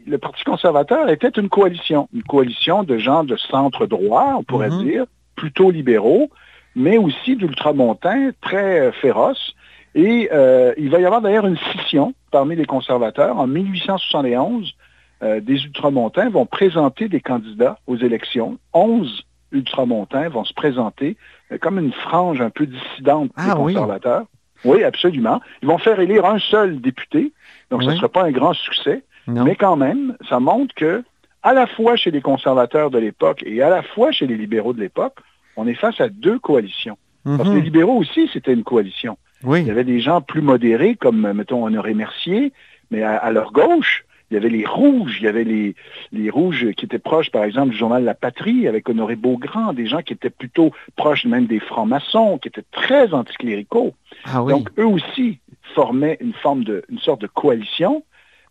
le 0.06 0.18
Parti 0.18 0.44
conservateur 0.44 1.10
était 1.10 1.30
une 1.30 1.50
coalition, 1.50 2.10
une 2.14 2.24
coalition 2.24 2.84
de 2.84 2.98
gens 2.98 3.24
de 3.24 3.36
centre 3.38 3.86
droit, 3.86 4.36
on 4.38 4.44
pourrait 4.44 4.70
Mhm. 4.70 4.84
dire, 4.84 5.06
plutôt 5.36 5.72
libéraux, 5.72 6.30
mais 6.76 6.98
aussi 6.98 7.36
d'ultramontains 7.36 8.32
très 8.42 8.92
féroces. 8.94 9.54
Et 9.96 10.30
euh, 10.32 10.74
il 10.78 10.90
va 10.90 11.00
y 11.00 11.06
avoir 11.06 11.22
d'ailleurs 11.22 11.46
une 11.46 11.58
scission 11.58 12.14
parmi 12.32 12.56
les 12.56 12.66
conservateurs. 12.66 13.38
En 13.38 13.46
1871, 13.48 14.74
euh, 15.22 15.40
des 15.40 15.64
ultramontains 15.64 16.30
vont 16.30 16.46
présenter 16.46 17.08
des 17.08 17.22
candidats 17.22 17.78
aux 17.88 17.98
élections. 17.98 18.58
11 18.74 19.24
ultramontains 19.52 20.30
vont 20.30 20.44
se 20.46 20.54
présenter 20.54 21.16
euh, 21.52 21.58
comme 21.60 21.78
une 21.78 21.94
frange 21.94 22.42
un 22.42 22.50
peu 22.50 22.66
dissidente 22.66 23.32
ah, 23.36 23.50
des 23.50 23.52
conservateurs. 23.56 24.26
Oui. 24.66 24.78
oui. 24.78 24.84
absolument. 24.84 25.42
Ils 25.62 25.68
vont 25.68 25.78
faire 25.78 26.00
élire 26.00 26.26
un 26.26 26.40
seul 26.40 26.82
député, 26.82 27.32
donc 27.70 27.82
oui. 27.82 27.86
ce 27.86 27.92
ne 27.92 27.96
sera 27.98 28.10
pas 28.10 28.24
un 28.24 28.32
grand 28.32 28.54
succès. 28.54 29.04
Non. 29.28 29.44
Mais 29.44 29.56
quand 29.56 29.76
même, 29.76 30.16
ça 30.30 30.40
montre 30.40 30.74
que, 30.76 31.04
à 31.44 31.54
la 31.54 31.68
fois 31.68 31.96
chez 31.96 32.12
les 32.12 32.22
conservateurs 32.22 32.90
de 32.90 32.98
l'époque 32.98 33.44
et 33.46 33.62
à 33.62 33.70
la 33.70 33.84
fois 33.84 34.12
chez 34.12 34.28
les 34.28 34.38
libéraux 34.38 34.74
de 34.74 34.80
l'époque, 34.80 35.18
on 35.56 35.68
est 35.68 35.74
face 35.76 36.00
à 36.02 36.10
deux 36.10 36.40
coalitions. 36.40 36.98
Mm 37.26 37.32
-hmm. 37.32 37.38
Parce 37.38 37.50
que 37.50 37.56
les 37.56 37.62
libéraux 37.62 37.98
aussi, 38.04 38.30
c'était 38.34 38.54
une 38.54 38.64
coalition. 38.64 39.18
Oui. 39.44 39.62
Il 39.62 39.68
y 39.68 39.72
avait 39.72 39.84
des 39.84 40.02
gens 40.08 40.22
plus 40.22 40.42
modérés, 40.42 40.96
comme, 40.96 41.32
mettons, 41.34 41.66
Honoré 41.66 41.94
Mercier, 41.94 42.54
mais 42.92 43.02
à, 43.04 43.18
à, 43.18 43.30
leur 43.32 43.52
gauche, 43.52 44.06
il 44.30 44.36
y 44.36 44.38
avait 44.38 44.50
les 44.50 44.66
rouges, 44.66 45.18
il 45.20 45.26
y 45.26 45.28
avait 45.28 45.44
les, 45.44 45.76
les 46.12 46.30
rouges 46.30 46.72
qui 46.76 46.86
étaient 46.86 46.98
proches, 47.12 47.30
par 47.30 47.44
exemple, 47.44 47.70
du 47.70 47.78
journal 47.78 48.04
La 48.04 48.16
Patrie, 48.16 48.68
avec 48.68 48.90
Honoré 48.90 49.16
Beaugrand, 49.16 49.74
des 49.74 49.86
gens 49.86 50.02
qui 50.02 50.14
étaient 50.14 50.32
plutôt 50.42 50.72
proches 50.96 51.26
même 51.26 51.46
des 51.46 51.60
francs-maçons, 51.60 52.40
qui 52.40 52.48
étaient 52.48 52.70
très 52.72 53.14
anticléricaux. 53.14 53.94
Ah, 54.26 54.42
oui. 54.42 54.54
Donc, 54.54 54.70
eux 54.80 54.88
aussi 54.88 55.40
formaient 55.76 56.18
une 56.20 56.34
forme 56.34 56.64
de, 56.64 56.84
une 56.90 57.00
sorte 57.00 57.22
de 57.22 57.28
coalition. 57.28 58.04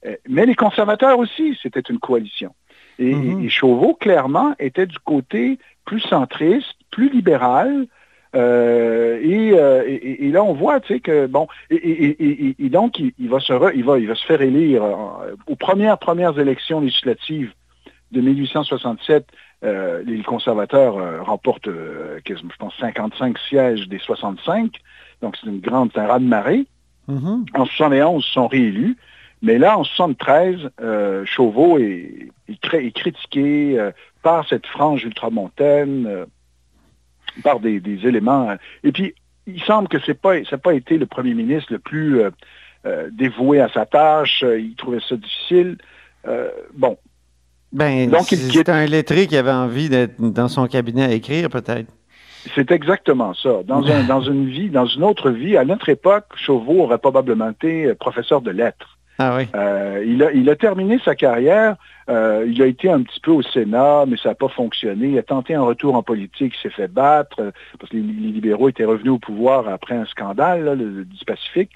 Euh, 0.07 0.17
mais 0.29 0.47
les 0.47 0.55
conservateurs 0.55 1.19
aussi, 1.19 1.59
c'était 1.63 1.81
une 1.81 1.99
coalition. 1.99 2.55
Et, 2.99 3.15
-hmm. 3.15 3.45
et, 3.45 3.49
Chauveau, 3.49 3.95
clairement, 3.95 4.55
était 4.59 4.87
du 4.87 4.99
côté 4.99 5.59
plus 5.85 6.01
centriste, 6.01 6.75
plus 6.91 7.09
libéral. 7.11 7.87
Euh, 8.35 9.19
et, 9.23 9.53
euh, 9.53 9.85
et, 9.87 10.27
et, 10.27 10.31
là, 10.31 10.43
on 10.43 10.55
voit, 10.55 10.81
tu 10.81 10.95
sais, 10.95 11.01
que 11.01 11.27
bon, 11.27 11.47
et, 11.71 12.69
donc 12.71 12.99
il, 12.99 13.13
il, 13.19 13.29
va 13.29 13.41
se 13.41 13.53
re, 13.53 13.71
il 13.75 13.85
va, 13.85 13.99
il 13.99 14.09
va 14.09 14.15
se 14.15 14.25
faire 14.25 14.41
élire 14.41 14.83
aux 15.47 15.57
premières 15.57 15.99
premières 15.99 16.39
élections 16.39 16.81
législatives 16.81 17.53
de 18.13 18.21
1867. 18.21 19.27
Euh, 19.65 20.03
les 20.07 20.23
conservateurs 20.23 20.95
remportent, 21.25 21.69
je 21.69 22.57
pense, 22.59 22.75
55 22.81 23.39
sièges 23.49 23.87
des 23.89 23.99
65. 23.99 24.81
Donc 25.21 25.37
c'est 25.37 25.49
une 25.49 25.61
grande, 25.61 25.91
c'est 25.93 26.01
un 26.01 26.07
raz 26.07 26.19
de 26.19 26.25
marée. 26.25 26.65
Mm 27.09 27.19
-hmm. 27.19 27.61
En 27.61 27.67
71, 27.67 28.25
ils 28.27 28.33
sont 28.33 28.49
réélus. 28.49 28.97
Mais 29.43 29.59
là, 29.59 29.77
en 29.77 29.83
73, 29.85 30.71
euh, 30.81 31.25
Chauveau 31.27 31.79
est, 31.79 32.29
est, 32.49 32.75
est 32.75 32.93
critiqué 32.93 33.79
euh, 33.79 33.91
par 34.23 34.49
cette 34.49 34.67
frange 34.67 35.05
ultramontaine, 35.05 36.07
euh, 36.07 36.27
par 37.43 37.59
des, 37.59 37.81
des, 37.81 38.07
éléments. 38.07 38.55
Et 38.85 38.93
puis, 38.93 39.15
il 39.49 39.61
semble 39.63 39.89
que 39.89 39.99
c'est 40.07 40.15
pas, 40.15 40.37
ça 40.45 40.53
n'a 40.53 40.59
pas 40.59 40.75
été 40.75 40.97
le 40.97 41.07
premier 41.07 41.35
ministre 41.35 41.73
le 41.73 41.81
plus 41.81 42.23
dévoué 43.11 43.61
à 43.61 43.69
sa 43.71 43.87
tâche. 43.87 44.45
il 44.45 44.75
trouvait 44.77 45.01
ça 45.09 45.17
difficile. 45.17 45.79
bon. 46.75 46.97
Ben, 47.73 48.09
Donc, 48.11 48.27
c'est 48.27 48.69
un 48.69 48.87
lettré 48.87 49.27
qui 49.27 49.37
avait 49.37 49.51
envie 49.51 49.89
d'être 49.89 50.21
dans 50.21 50.49
son 50.49 50.67
cabinet 50.69 51.05
à 51.05 51.13
écrire, 51.13 51.49
peut-être. 51.49 51.91
C'est 52.55 52.71
exactement 52.71 53.35
ça. 53.35 53.63
Dans, 53.65 53.85
un, 53.87 54.05
dans 54.07 54.21
une 54.21 54.49
vie, 54.49 54.69
dans 54.69 54.87
une 54.87 55.03
autre 55.03 55.31
vie, 55.31 55.57
à 55.57 55.65
notre 55.65 55.89
époque, 55.89 56.27
Chauveau 56.37 56.83
aurait 56.83 56.99
probablement 56.99 57.51
été 57.51 57.95
professeur 57.95 58.43
de 58.43 58.51
lettres. 58.51 58.99
Ah 59.23 59.37
oui. 59.37 59.47
Euh, 59.55 60.03
il, 60.05 60.23
a, 60.23 60.33
il, 60.33 60.51
a, 60.51 60.57
terminé 60.57 60.99
sa 61.05 61.15
carrière. 61.15 61.77
Euh, 62.09 62.45
il 62.49 62.61
a 62.61 62.67
été 62.67 62.91
un 62.91 63.03
petit 63.03 63.21
peu 63.21 63.31
au 63.31 63.43
Sénat, 63.43 64.05
mais 64.09 64.17
ça 64.17 64.31
n'a 64.31 64.35
pas 64.35 64.49
fonctionné. 64.49 65.09
Il 65.09 65.19
a 65.19 65.23
tenté 65.23 65.55
un 65.55 65.63
retour 65.63 65.95
en 65.95 66.03
politique, 66.03 66.55
il 66.57 66.61
s'est 66.61 66.75
fait 66.75 66.89
battre 66.89 67.37
euh, 67.41 67.51
parce 67.79 67.91
que 67.91 67.97
les, 67.97 68.03
les, 68.03 68.33
libéraux 68.33 68.69
étaient 68.69 68.85
revenus 68.85 69.13
au 69.13 69.19
pouvoir 69.19 69.69
après 69.69 69.95
un 69.95 70.07
scandale 70.07 70.65
là, 70.65 70.75
le, 70.75 71.05
du 71.05 71.25
Pacifique. 71.25 71.71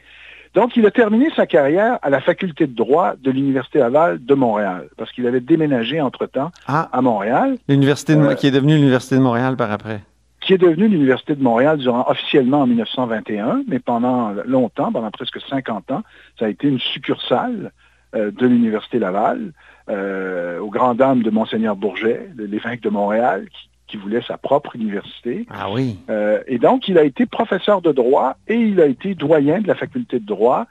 Donc, 0.55 0.77
il 0.77 0.87
a 0.87 0.91
terminé 0.91 1.29
sa 1.37 1.47
carrière 1.47 1.99
à 2.03 2.11
la 2.11 2.21
faculté 2.21 2.67
de 2.67 2.75
droit 2.75 3.15
de 3.23 3.31
l'Université 3.31 3.79
Laval 3.79 4.25
de 4.25 4.35
Montréal, 4.35 4.89
parce 4.97 5.13
qu'il 5.13 5.27
avait 5.27 5.41
déménagé 5.41 6.01
entre-temps 6.01 6.51
ah. 6.67 6.89
à 6.93 7.03
Montréal. 7.03 7.57
L'université 7.69 8.17
qui 8.39 8.47
est 8.47 8.51
devenue 8.51 8.77
l'Université 8.77 9.17
de 9.17 9.21
Montréal 9.21 9.57
par 9.57 9.71
après 9.71 10.01
qui 10.47 10.53
est 10.53 10.59
devenue 10.59 10.87
l'Université 10.87 11.35
de 11.35 11.43
Montréal 11.43 11.79
durant, 11.79 12.09
officiellement 12.09 12.61
en 12.63 12.67
1921, 12.69 13.65
mais 13.67 13.81
pendant 13.81 14.33
longtemps, 14.47 14.93
pendant 14.93 15.11
presque 15.11 15.41
50 15.41 15.91
ans, 15.91 16.03
ça 16.39 16.45
a 16.45 16.49
été 16.49 16.69
une 16.69 16.79
succursale 16.79 17.73
euh, 18.15 18.31
de 18.31 18.47
l'Université 18.47 19.01
Laval, 19.01 19.53
euh, 19.91 20.61
aux 20.61 20.71
grandes 20.71 20.99
dames 20.99 21.25
de 21.25 21.31
Monseigneur 21.31 21.75
Bourget, 21.75 22.29
l'évêque 22.39 22.81
de 22.81 22.91
Montréal, 22.91 23.47
qui, 23.51 23.69
qui, 23.89 23.97
voulait 23.97 24.23
sa 24.23 24.39
propre 24.39 24.77
université. 24.77 25.47
Ah 25.51 25.69
oui. 25.73 25.99
Euh, 26.11 26.41
et 26.47 26.59
donc, 26.59 26.87
il 26.87 26.97
a 26.97 27.03
été 27.03 27.27
professeur 27.27 27.83
de 27.83 27.91
droit 27.91 28.37
et 28.47 28.55
il 28.55 28.81
a 28.81 28.87
été 28.87 29.17
doyen 29.17 29.61
de 29.61 29.67
la 29.67 29.75
faculté 29.75 30.21
de 30.21 30.27
droit 30.27 30.67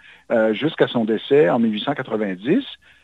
jusqu'à 0.54 0.88
son 0.88 1.04
décès 1.04 1.50
en 1.50 1.60
1890. 1.60 2.64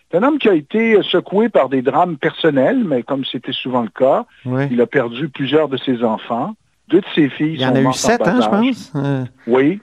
C'est 0.09 0.17
un 0.17 0.23
homme 0.23 0.39
qui 0.39 0.49
a 0.49 0.53
été 0.53 1.01
secoué 1.03 1.49
par 1.49 1.69
des 1.69 1.81
drames 1.81 2.17
personnels, 2.17 2.83
mais 2.85 3.03
comme 3.03 3.23
c'était 3.25 3.53
souvent 3.53 3.81
le 3.81 3.89
cas, 3.89 4.25
oui. 4.45 4.63
il 4.71 4.81
a 4.81 4.87
perdu 4.87 5.29
plusieurs 5.29 5.69
de 5.69 5.77
ses 5.77 6.03
enfants. 6.03 6.55
Deux 6.91 7.01
de 7.01 7.05
ses 7.15 7.29
filles 7.29 7.53
Il 7.53 7.62
y 7.62 7.65
en 7.65 7.75
a 7.75 7.81
eu 7.81 7.93
sept, 7.93 8.21
hein, 8.27 8.39
je 8.41 8.48
pense? 8.50 8.91
Euh... 8.95 9.25
Oui. 9.48 9.79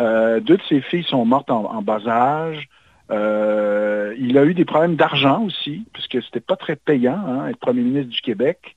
Euh, 0.00 0.40
deux 0.40 0.56
de 0.56 0.62
ses 0.68 0.80
filles 0.80 1.04
sont 1.04 1.24
mortes 1.24 1.50
en, 1.50 1.64
en 1.64 1.82
bas 1.82 2.06
âge. 2.06 2.68
Euh, 3.10 4.14
il 4.18 4.36
a 4.36 4.44
eu 4.44 4.54
des 4.54 4.64
problèmes 4.64 4.96
d'argent 4.96 5.44
aussi, 5.44 5.86
puisque 5.92 6.22
c'était 6.22 6.40
pas 6.40 6.56
très 6.56 6.76
payant, 6.76 7.18
hein, 7.26 7.48
être 7.48 7.58
premier 7.58 7.82
ministre 7.82 8.10
du 8.10 8.20
Québec 8.20 8.74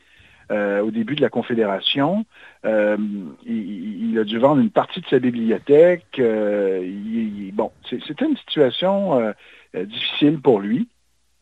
au 0.83 0.91
début 0.91 1.15
de 1.15 1.21
la 1.21 1.29
Confédération. 1.29 2.25
Il, 2.65 3.31
il, 3.45 4.19
a 4.19 4.25
dû 4.25 4.37
vendre 4.37 4.59
une 4.59 4.69
partie 4.69 4.99
de 4.99 5.07
sa 5.07 5.17
bibliothèque. 5.17 6.17
Il, 6.17 7.51
bon, 7.53 7.71
c'était 7.89 8.25
une 8.25 8.35
situation 8.35 9.33
difficile 9.73 10.41
pour 10.41 10.59
lui. 10.59 10.89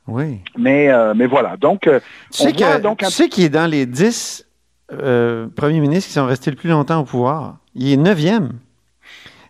Oui. 0.06 0.42
Mais, 0.60 0.90
mais 1.16 1.26
voilà. 1.26 1.58
Donc, 1.58 1.90
tu 1.90 1.90
sais, 2.30 2.54
que, 2.54 2.82
donc 2.82 3.00
tu 3.00 3.06
sais 3.08 3.30
qu'il 3.30 3.46
est 3.46 3.50
dans 3.50 3.66
les 3.66 3.88
dix 3.88 4.48
euh, 4.92 5.48
premiers 5.56 5.80
ministres 5.80 6.08
qui 6.08 6.14
sont 6.14 6.26
restés 6.26 6.52
le 6.52 6.58
plus 6.58 6.70
longtemps 6.70 7.00
au 7.00 7.04
pouvoir. 7.04 7.58
Il 7.76 7.92
est 7.92 7.98
neuvième. 7.98 8.54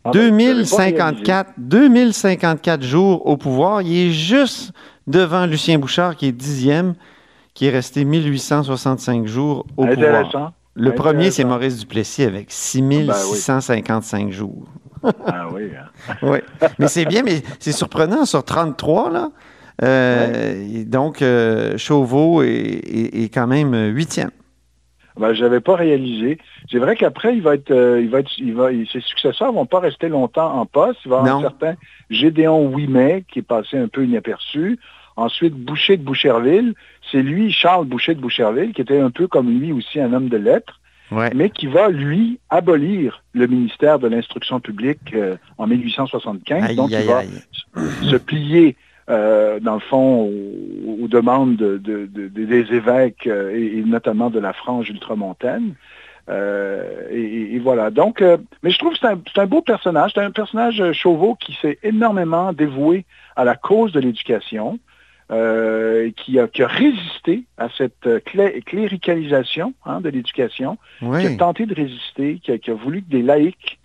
Ah 0.04 0.12
2054, 0.12 1.52
2054 1.58 2.82
jours 2.82 3.26
au 3.26 3.38
pouvoir. 3.38 3.82
Il 3.82 4.08
est 4.08 4.12
juste 4.12 4.72
devant 5.08 5.46
Lucien 5.46 5.78
Bouchard, 5.80 6.16
qui 6.16 6.28
est 6.28 6.32
dixième, 6.32 6.96
qui 7.54 7.66
est 7.66 7.70
resté 7.70 8.06
1865 8.06 9.28
jours 9.28 9.66
au 9.76 9.86
pouvoir. 9.86 10.54
Le 10.76 10.96
premier, 10.96 11.32
c'est 11.32 11.44
Maurice 11.44 11.80
Duplessis 11.80 12.24
avec 12.24 12.48
6655 12.50 14.20
ben 14.20 14.26
oui. 14.26 14.32
jours. 14.32 14.66
ah 15.04 15.48
oui. 15.54 15.72
Hein. 15.76 16.16
oui. 16.22 16.38
Mais 16.78 16.88
c'est 16.88 17.06
bien, 17.06 17.22
mais 17.24 17.42
c'est 17.60 17.74
surprenant 17.74 18.26
sur 18.26 18.44
33, 18.44 19.12
là. 19.12 19.32
Euh, 19.82 20.84
donc, 20.86 21.22
euh, 21.22 21.78
Chauveau 21.78 22.44
est, 22.44 23.30
quand 23.34 23.48
même 23.48 23.76
huitième. 23.94 24.32
Ben, 25.20 25.34
je 25.34 25.44
n'avais 25.44 25.60
pas 25.60 25.76
réalisé. 25.76 26.38
C'est 26.72 26.78
vrai 26.78 26.96
qu'après, 26.96 27.36
il 27.36 27.42
va 27.42 27.56
être, 27.56 27.72
euh, 27.72 28.02
il 28.02 28.10
va 28.10 28.22
être, 28.22 28.32
il 28.38 28.54
va, 28.54 28.70
ses 28.92 29.02
successeurs 29.02 29.52
ne 29.52 29.58
vont 29.58 29.66
pas 29.66 29.82
rester 29.82 30.08
longtemps 30.08 30.58
en 30.58 30.66
poste. 30.66 31.02
Il 31.04 31.12
va 31.12 31.18
y 31.18 31.20
avoir 31.20 31.38
un 31.38 31.42
certain 31.42 31.76
Gédéon 32.10 32.68
Ouimet 32.68 33.26
qui 33.28 33.40
est 33.40 33.44
passé 33.44 33.78
un 33.78 33.90
peu 33.90 34.06
inaperçu. 34.06 34.80
Ensuite, 35.18 35.54
Boucher 35.54 35.98
de 35.98 36.04
Boucherville. 36.04 36.74
C'est 37.12 37.22
lui, 37.22 37.52
Charles 37.52 37.86
Boucher 37.86 38.16
de 38.16 38.22
Boucherville, 38.22 38.72
qui 38.72 38.82
était 38.82 39.00
un 39.00 39.12
peu 39.12 39.28
comme 39.28 39.50
lui 39.60 39.74
aussi 39.74 40.00
un 40.00 40.14
homme 40.14 40.30
de 40.30 40.38
lettres, 40.38 40.80
mais 41.36 41.50
qui 41.50 41.68
va, 41.68 41.90
lui, 41.90 42.40
abolir 42.50 43.22
le 43.34 43.48
ministère 43.48 44.00
de 44.00 44.08
l'Instruction 44.08 44.62
publique 44.62 45.14
en 45.58 45.68
1875. 45.68 46.76
Donc, 46.78 46.92
il 46.92 47.06
va 47.06 47.24
se 48.10 48.16
plier 48.16 48.78
euh, 49.10 49.60
dans 49.60 49.74
le 49.74 49.80
fond, 49.80 50.32
aux, 51.02 51.08
demandes 51.08 51.56
des 51.58 52.74
évêques 52.74 53.26
euh, 53.26 53.56
et, 53.56 53.82
notamment 53.84 54.30
de 54.30 54.40
la 54.40 54.54
frange 54.54 54.90
ultramontaine. 54.90 55.74
Euh, 56.30 57.08
et, 57.10 57.58
voilà. 57.58 57.90
Donc, 57.90 58.24
mais 58.62 58.70
je 58.70 58.78
trouve 58.78 58.94
que 58.94 59.00
c'est 59.00 59.40
un, 59.40 59.48
beau 59.48 59.64
personnage. 59.64 60.12
C'est 60.14 60.22
un 60.22 60.30
personnage 60.30 60.92
Chauveau 60.92 61.34
qui 61.34 61.58
s'est 61.60 61.80
énormément 61.82 62.54
dévoué 62.54 63.06
à 63.36 63.44
la 63.44 63.56
cause 63.56 63.92
de 63.94 64.00
l'éducation, 64.00 64.78
qui, 65.30 66.40
a, 66.40 66.68
résisté 66.68 67.46
à 67.58 67.70
cette 67.76 68.08
cléricalisation 68.26 69.74
hein, 69.86 70.02
de 70.02 70.10
l'éducation, 70.10 70.78
qui 71.00 71.26
a 71.26 71.36
tenté 71.36 71.66
de 71.66 71.74
résister, 71.74 72.40
qui 72.44 72.52
a, 72.52 72.74
voulu 72.76 73.02
que 73.02 73.10
des 73.10 73.24
laïcs 73.24 73.80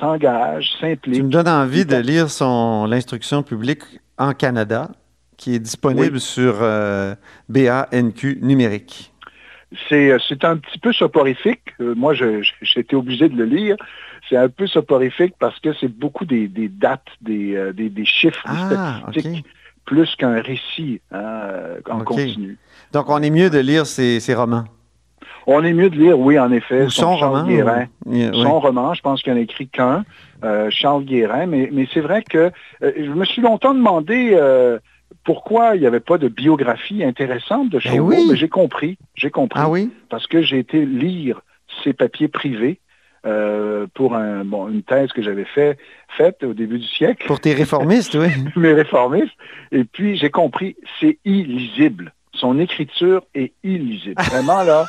s'engagent, 0.00 0.72
s'impliquent. 0.80 1.14
Tu 1.14 1.22
me 1.22 1.30
donnes 1.30 1.48
envie 1.48 1.84
de 1.84 1.96
lire 1.96 2.30
son 2.30 2.86
l'instruction 2.86 3.42
publique 3.42 3.82
en 4.18 4.32
Canada, 4.32 4.90
qui 5.36 5.54
est 5.54 5.58
disponible 5.58 6.20
sur 6.20 6.58
euh, 6.60 7.14
BANQ 7.48 8.38
numérique. 8.42 9.12
Euh, 9.92 10.18
c'est 10.28 10.44
un 10.44 10.56
petit 10.56 10.78
peu 10.78 10.92
soporifique. 10.92 11.62
Euh, 11.80 11.94
moi, 11.94 12.12
j'ai 12.14 12.42
été 12.76 12.96
obligé 12.96 13.28
de 13.28 13.36
le 13.36 13.44
lire. 13.44 13.76
C'est 14.28 14.36
un 14.36 14.48
peu 14.48 14.66
soporifique 14.66 15.34
parce 15.38 15.58
que 15.60 15.72
c'est 15.74 15.88
beaucoup 15.88 16.24
des, 16.24 16.48
dates, 16.48 17.06
des, 17.20 17.72
des, 17.72 18.04
chiffres, 18.04 18.42
des 18.44 18.76
ah, 18.76 19.00
statistiques, 19.02 19.46
plus 19.84 20.14
qu'un 20.16 20.40
récit 20.40 21.00
hein, 21.12 21.78
en 21.88 22.00
continu. 22.00 22.58
Donc, 22.92 23.08
on 23.08 23.22
est 23.22 23.30
mieux 23.30 23.50
de 23.50 23.58
lire 23.58 23.86
ces, 23.86 24.20
ces 24.20 24.34
romans. 24.34 24.64
On 25.46 25.64
est 25.64 25.72
mieux 25.72 25.90
de 25.90 25.96
lire, 25.96 26.18
oui, 26.18 26.38
en 26.38 26.52
effet. 26.52 26.86
son, 26.88 27.16
roman. 27.16 27.46
Son 28.32 28.60
roman, 28.60 28.94
je 28.94 29.00
pense 29.02 29.22
qu'il 29.22 29.32
n'en 29.32 29.38
a 29.38 29.42
écrit 29.42 29.68
qu'un. 29.68 30.04
Euh, 30.42 30.68
Charles 30.70 31.04
Guérin, 31.04 31.46
mais, 31.46 31.68
mais 31.70 31.86
c'est 31.92 32.00
vrai 32.00 32.22
que 32.22 32.50
euh, 32.82 32.92
je 32.96 33.10
me 33.10 33.26
suis 33.26 33.42
longtemps 33.42 33.74
demandé 33.74 34.30
euh, 34.32 34.78
pourquoi 35.22 35.76
il 35.76 35.82
n'y 35.82 35.86
avait 35.86 36.00
pas 36.00 36.16
de 36.16 36.28
biographie 36.28 37.04
intéressante 37.04 37.68
de 37.68 37.78
ben 37.78 37.96
Chauveau, 37.96 38.14
mais 38.26 38.36
j'ai 38.36 38.48
compris, 38.48 38.96
j'ai 39.14 39.30
compris, 39.30 39.60
ah 39.62 39.68
oui? 39.68 39.90
parce 40.08 40.26
que 40.26 40.40
j'ai 40.40 40.58
été 40.58 40.86
lire 40.86 41.42
ses 41.84 41.92
papiers 41.92 42.28
privés 42.28 42.80
pour 43.92 44.14
un, 44.14 44.46
bon, 44.46 44.68
une 44.68 44.82
thèse 44.82 45.12
que 45.12 45.20
j'avais 45.20 45.44
fait, 45.44 45.76
faite 46.16 46.42
au 46.42 46.54
début 46.54 46.78
du 46.78 46.86
siècle. 46.86 47.26
Pour 47.26 47.38
tes 47.38 47.52
réformistes, 47.52 48.14
oui. 48.14 48.28
Mes 48.56 48.72
réformistes. 48.72 49.34
Et 49.72 49.84
puis, 49.84 50.16
j'ai 50.16 50.30
compris, 50.30 50.74
c'est 51.00 51.18
illisible. 51.26 52.14
Son 52.34 52.58
écriture 52.58 53.22
est 53.34 53.52
illisible. 53.64 54.20
Vraiment, 54.30 54.62
là, 54.62 54.86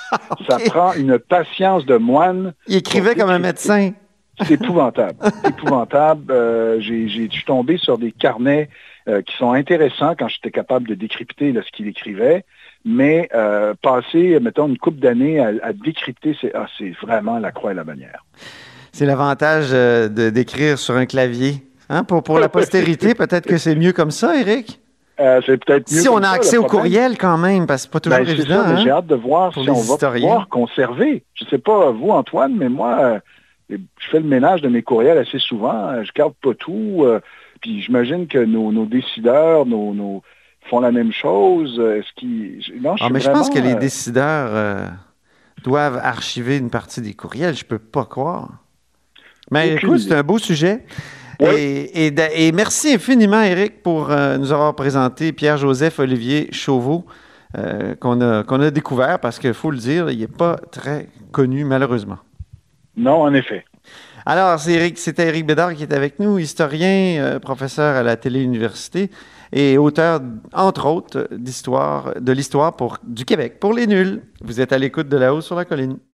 ça 0.48 0.58
prend 0.66 0.94
une 0.94 1.18
patience 1.18 1.86
de 1.86 1.98
moine. 1.98 2.54
Il 2.68 2.78
écrivait 2.78 3.16
comme 3.16 3.30
un 3.30 3.40
médecin. 3.40 3.92
C'est 4.40 4.52
épouvantable. 4.52 5.18
épouvantable. 5.48 6.32
Euh, 6.32 6.80
j'ai, 6.80 7.08
suis 7.08 7.46
tombé 7.46 7.78
sur 7.78 7.98
des 7.98 8.12
carnets 8.12 8.70
euh, 9.08 9.22
qui 9.22 9.36
sont 9.38 9.52
intéressants 9.52 10.16
quand 10.18 10.28
j'étais 10.28 10.52
capable 10.52 10.88
de 10.88 10.96
décrypter 10.96 11.54
ce 11.54 11.72
qu'il 11.72 11.88
écrivait. 11.88 12.46
Mais 12.84 13.30
euh, 13.36 13.74
passer, 13.82 14.40
mettons, 14.40 14.68
une 14.68 14.78
couple 14.78 15.00
d'années 15.00 15.40
à, 15.40 15.74
décrypter, 15.74 16.36
c'est, 16.40 16.52
ah, 16.56 16.68
c'est 16.78 16.94
vraiment 17.02 17.38
la 17.38 17.52
croix 17.52 17.72
et 17.72 17.76
la 17.76 17.84
bannière. 17.84 18.26
C'est 18.92 19.06
l'avantage 19.06 19.72
de 19.72 20.30
d'écrire 20.30 20.78
sur 20.80 20.96
un 20.96 21.06
clavier. 21.06 21.64
Hein? 21.90 22.04
Pour, 22.04 22.24
pour 22.24 22.40
la 22.40 22.50
postérité, 22.50 23.14
peut-être 23.16 23.48
que 23.48 23.58
c'est 23.58 23.76
mieux 23.76 23.94
comme 23.94 24.12
ça, 24.12 24.40
Eric? 24.40 24.81
C'est 25.46 25.64
peut-être 25.64 25.88
si 25.88 26.10
on 26.10 26.18
a 26.18 26.30
accès 26.30 26.58
au 26.58 26.66
courriel 26.66 27.18
quand 27.18 27.38
même, 27.38 27.68
parce 27.68 27.82
que 27.82 27.84
c'est 27.86 27.92
pas 27.92 28.00
toujours 28.00 28.20
ben, 28.20 28.30
évident. 28.30 28.62
Hein? 28.62 28.78
J'ai 28.84 28.92
hâte 28.92 29.08
de 29.08 29.16
voir 29.16 29.54
si 29.54 29.70
on 29.70 29.82
va 29.82 30.12
pouvoir 30.12 30.48
conserver. 30.50 31.24
Je 31.34 31.46
ne 31.46 31.50
sais 31.50 31.58
pas 31.58 31.92
vous, 31.92 32.10
Antoine, 32.10 32.56
mais 32.56 32.70
moi, 32.70 33.22
je 33.72 34.10
fais 34.10 34.20
le 34.20 34.28
ménage 34.28 34.62
de 34.62 34.70
mes 34.70 34.82
courriels 34.82 35.18
assez 35.18 35.40
souvent. 35.40 35.90
Euh, 35.90 36.04
je 36.04 36.12
garde 36.14 36.34
pas 36.42 36.54
tout. 36.54 37.02
Euh, 37.02 37.20
puis 37.62 37.82
j'imagine 37.82 38.28
que 38.28 38.40
nos, 38.40 38.86
décideurs, 38.86 39.66
nos, 39.66 40.24
font 40.70 40.80
la 40.80 40.92
même 40.92 41.12
chose. 41.12 41.80
Euh, 41.80 42.00
est-ce 42.00 42.12
qu'ils. 42.16 42.82
Non, 42.82 42.98
je, 42.98 43.04
ah, 43.04 43.10
mais 43.10 43.20
je 43.20 43.30
pense 43.30 43.50
que 43.50 43.60
les 43.60 43.76
décideurs 43.76 44.92
doivent 45.64 46.00
archiver 46.04 46.58
une 46.58 46.70
partie 46.70 47.02
des 47.02 47.14
courriels. 47.14 47.56
Je 47.56 47.66
peux 47.66 47.80
pas 47.80 48.06
croire. 48.06 48.50
Mais 49.52 49.76
écoute, 49.76 50.00
c'est 50.00 50.16
un 50.16 50.24
beau 50.24 50.38
sujet. 50.38 50.86
Et, 51.42 52.52
merci 52.54 52.94
infiniment, 52.94 53.42
Eric, 53.42 53.82
pour 53.84 54.10
nous 54.10 54.52
avoir 54.52 54.76
présenté 54.76 55.32
Pierre-Joseph 55.32 56.00
Olivier 56.00 56.50
Chauveau, 56.52 57.06
qu'on 58.00 58.22
a, 58.22 58.44
qu'on 58.44 58.62
a 58.62 58.72
découvert 58.72 59.20
parce 59.20 59.40
qu'il 59.40 59.54
faut 59.54 59.72
le 59.72 59.78
dire, 59.78 60.10
il 60.10 60.20
n'est 60.20 60.28
pas 60.28 60.58
très 60.72 61.08
connu, 61.32 61.64
malheureusement. 61.66 62.20
Non, 62.96 63.22
en 63.24 63.34
effet. 63.34 63.66
Alors, 64.26 64.60
c'était 64.60 65.28
Eric, 65.28 65.46
Bédard 65.46 65.74
qui 65.74 65.84
est 65.84 65.94
avec 65.94 66.20
nous, 66.20 66.38
historien, 66.38 67.18
euh, 67.20 67.40
professeur 67.40 67.96
à 67.96 68.04
la 68.04 68.16
télé-université 68.18 69.10
et 69.52 69.78
auteur, 69.78 70.22
entre 70.54 70.86
autres, 70.86 71.28
d'histoire, 71.32 72.14
de 72.20 72.32
l'histoire 72.32 72.76
du 73.04 73.26
Québec 73.26 73.60
pour 73.60 73.74
les 73.74 73.88
nuls. 73.88 74.22
Vous 74.42 74.62
êtes 74.62 74.74
à 74.74 74.78
l'écoute 74.78 75.10
de 75.10 75.18
La 75.18 75.34
Haut 75.34 75.42
sur 75.42 75.56
la 75.56 75.66
colline. 75.66 75.98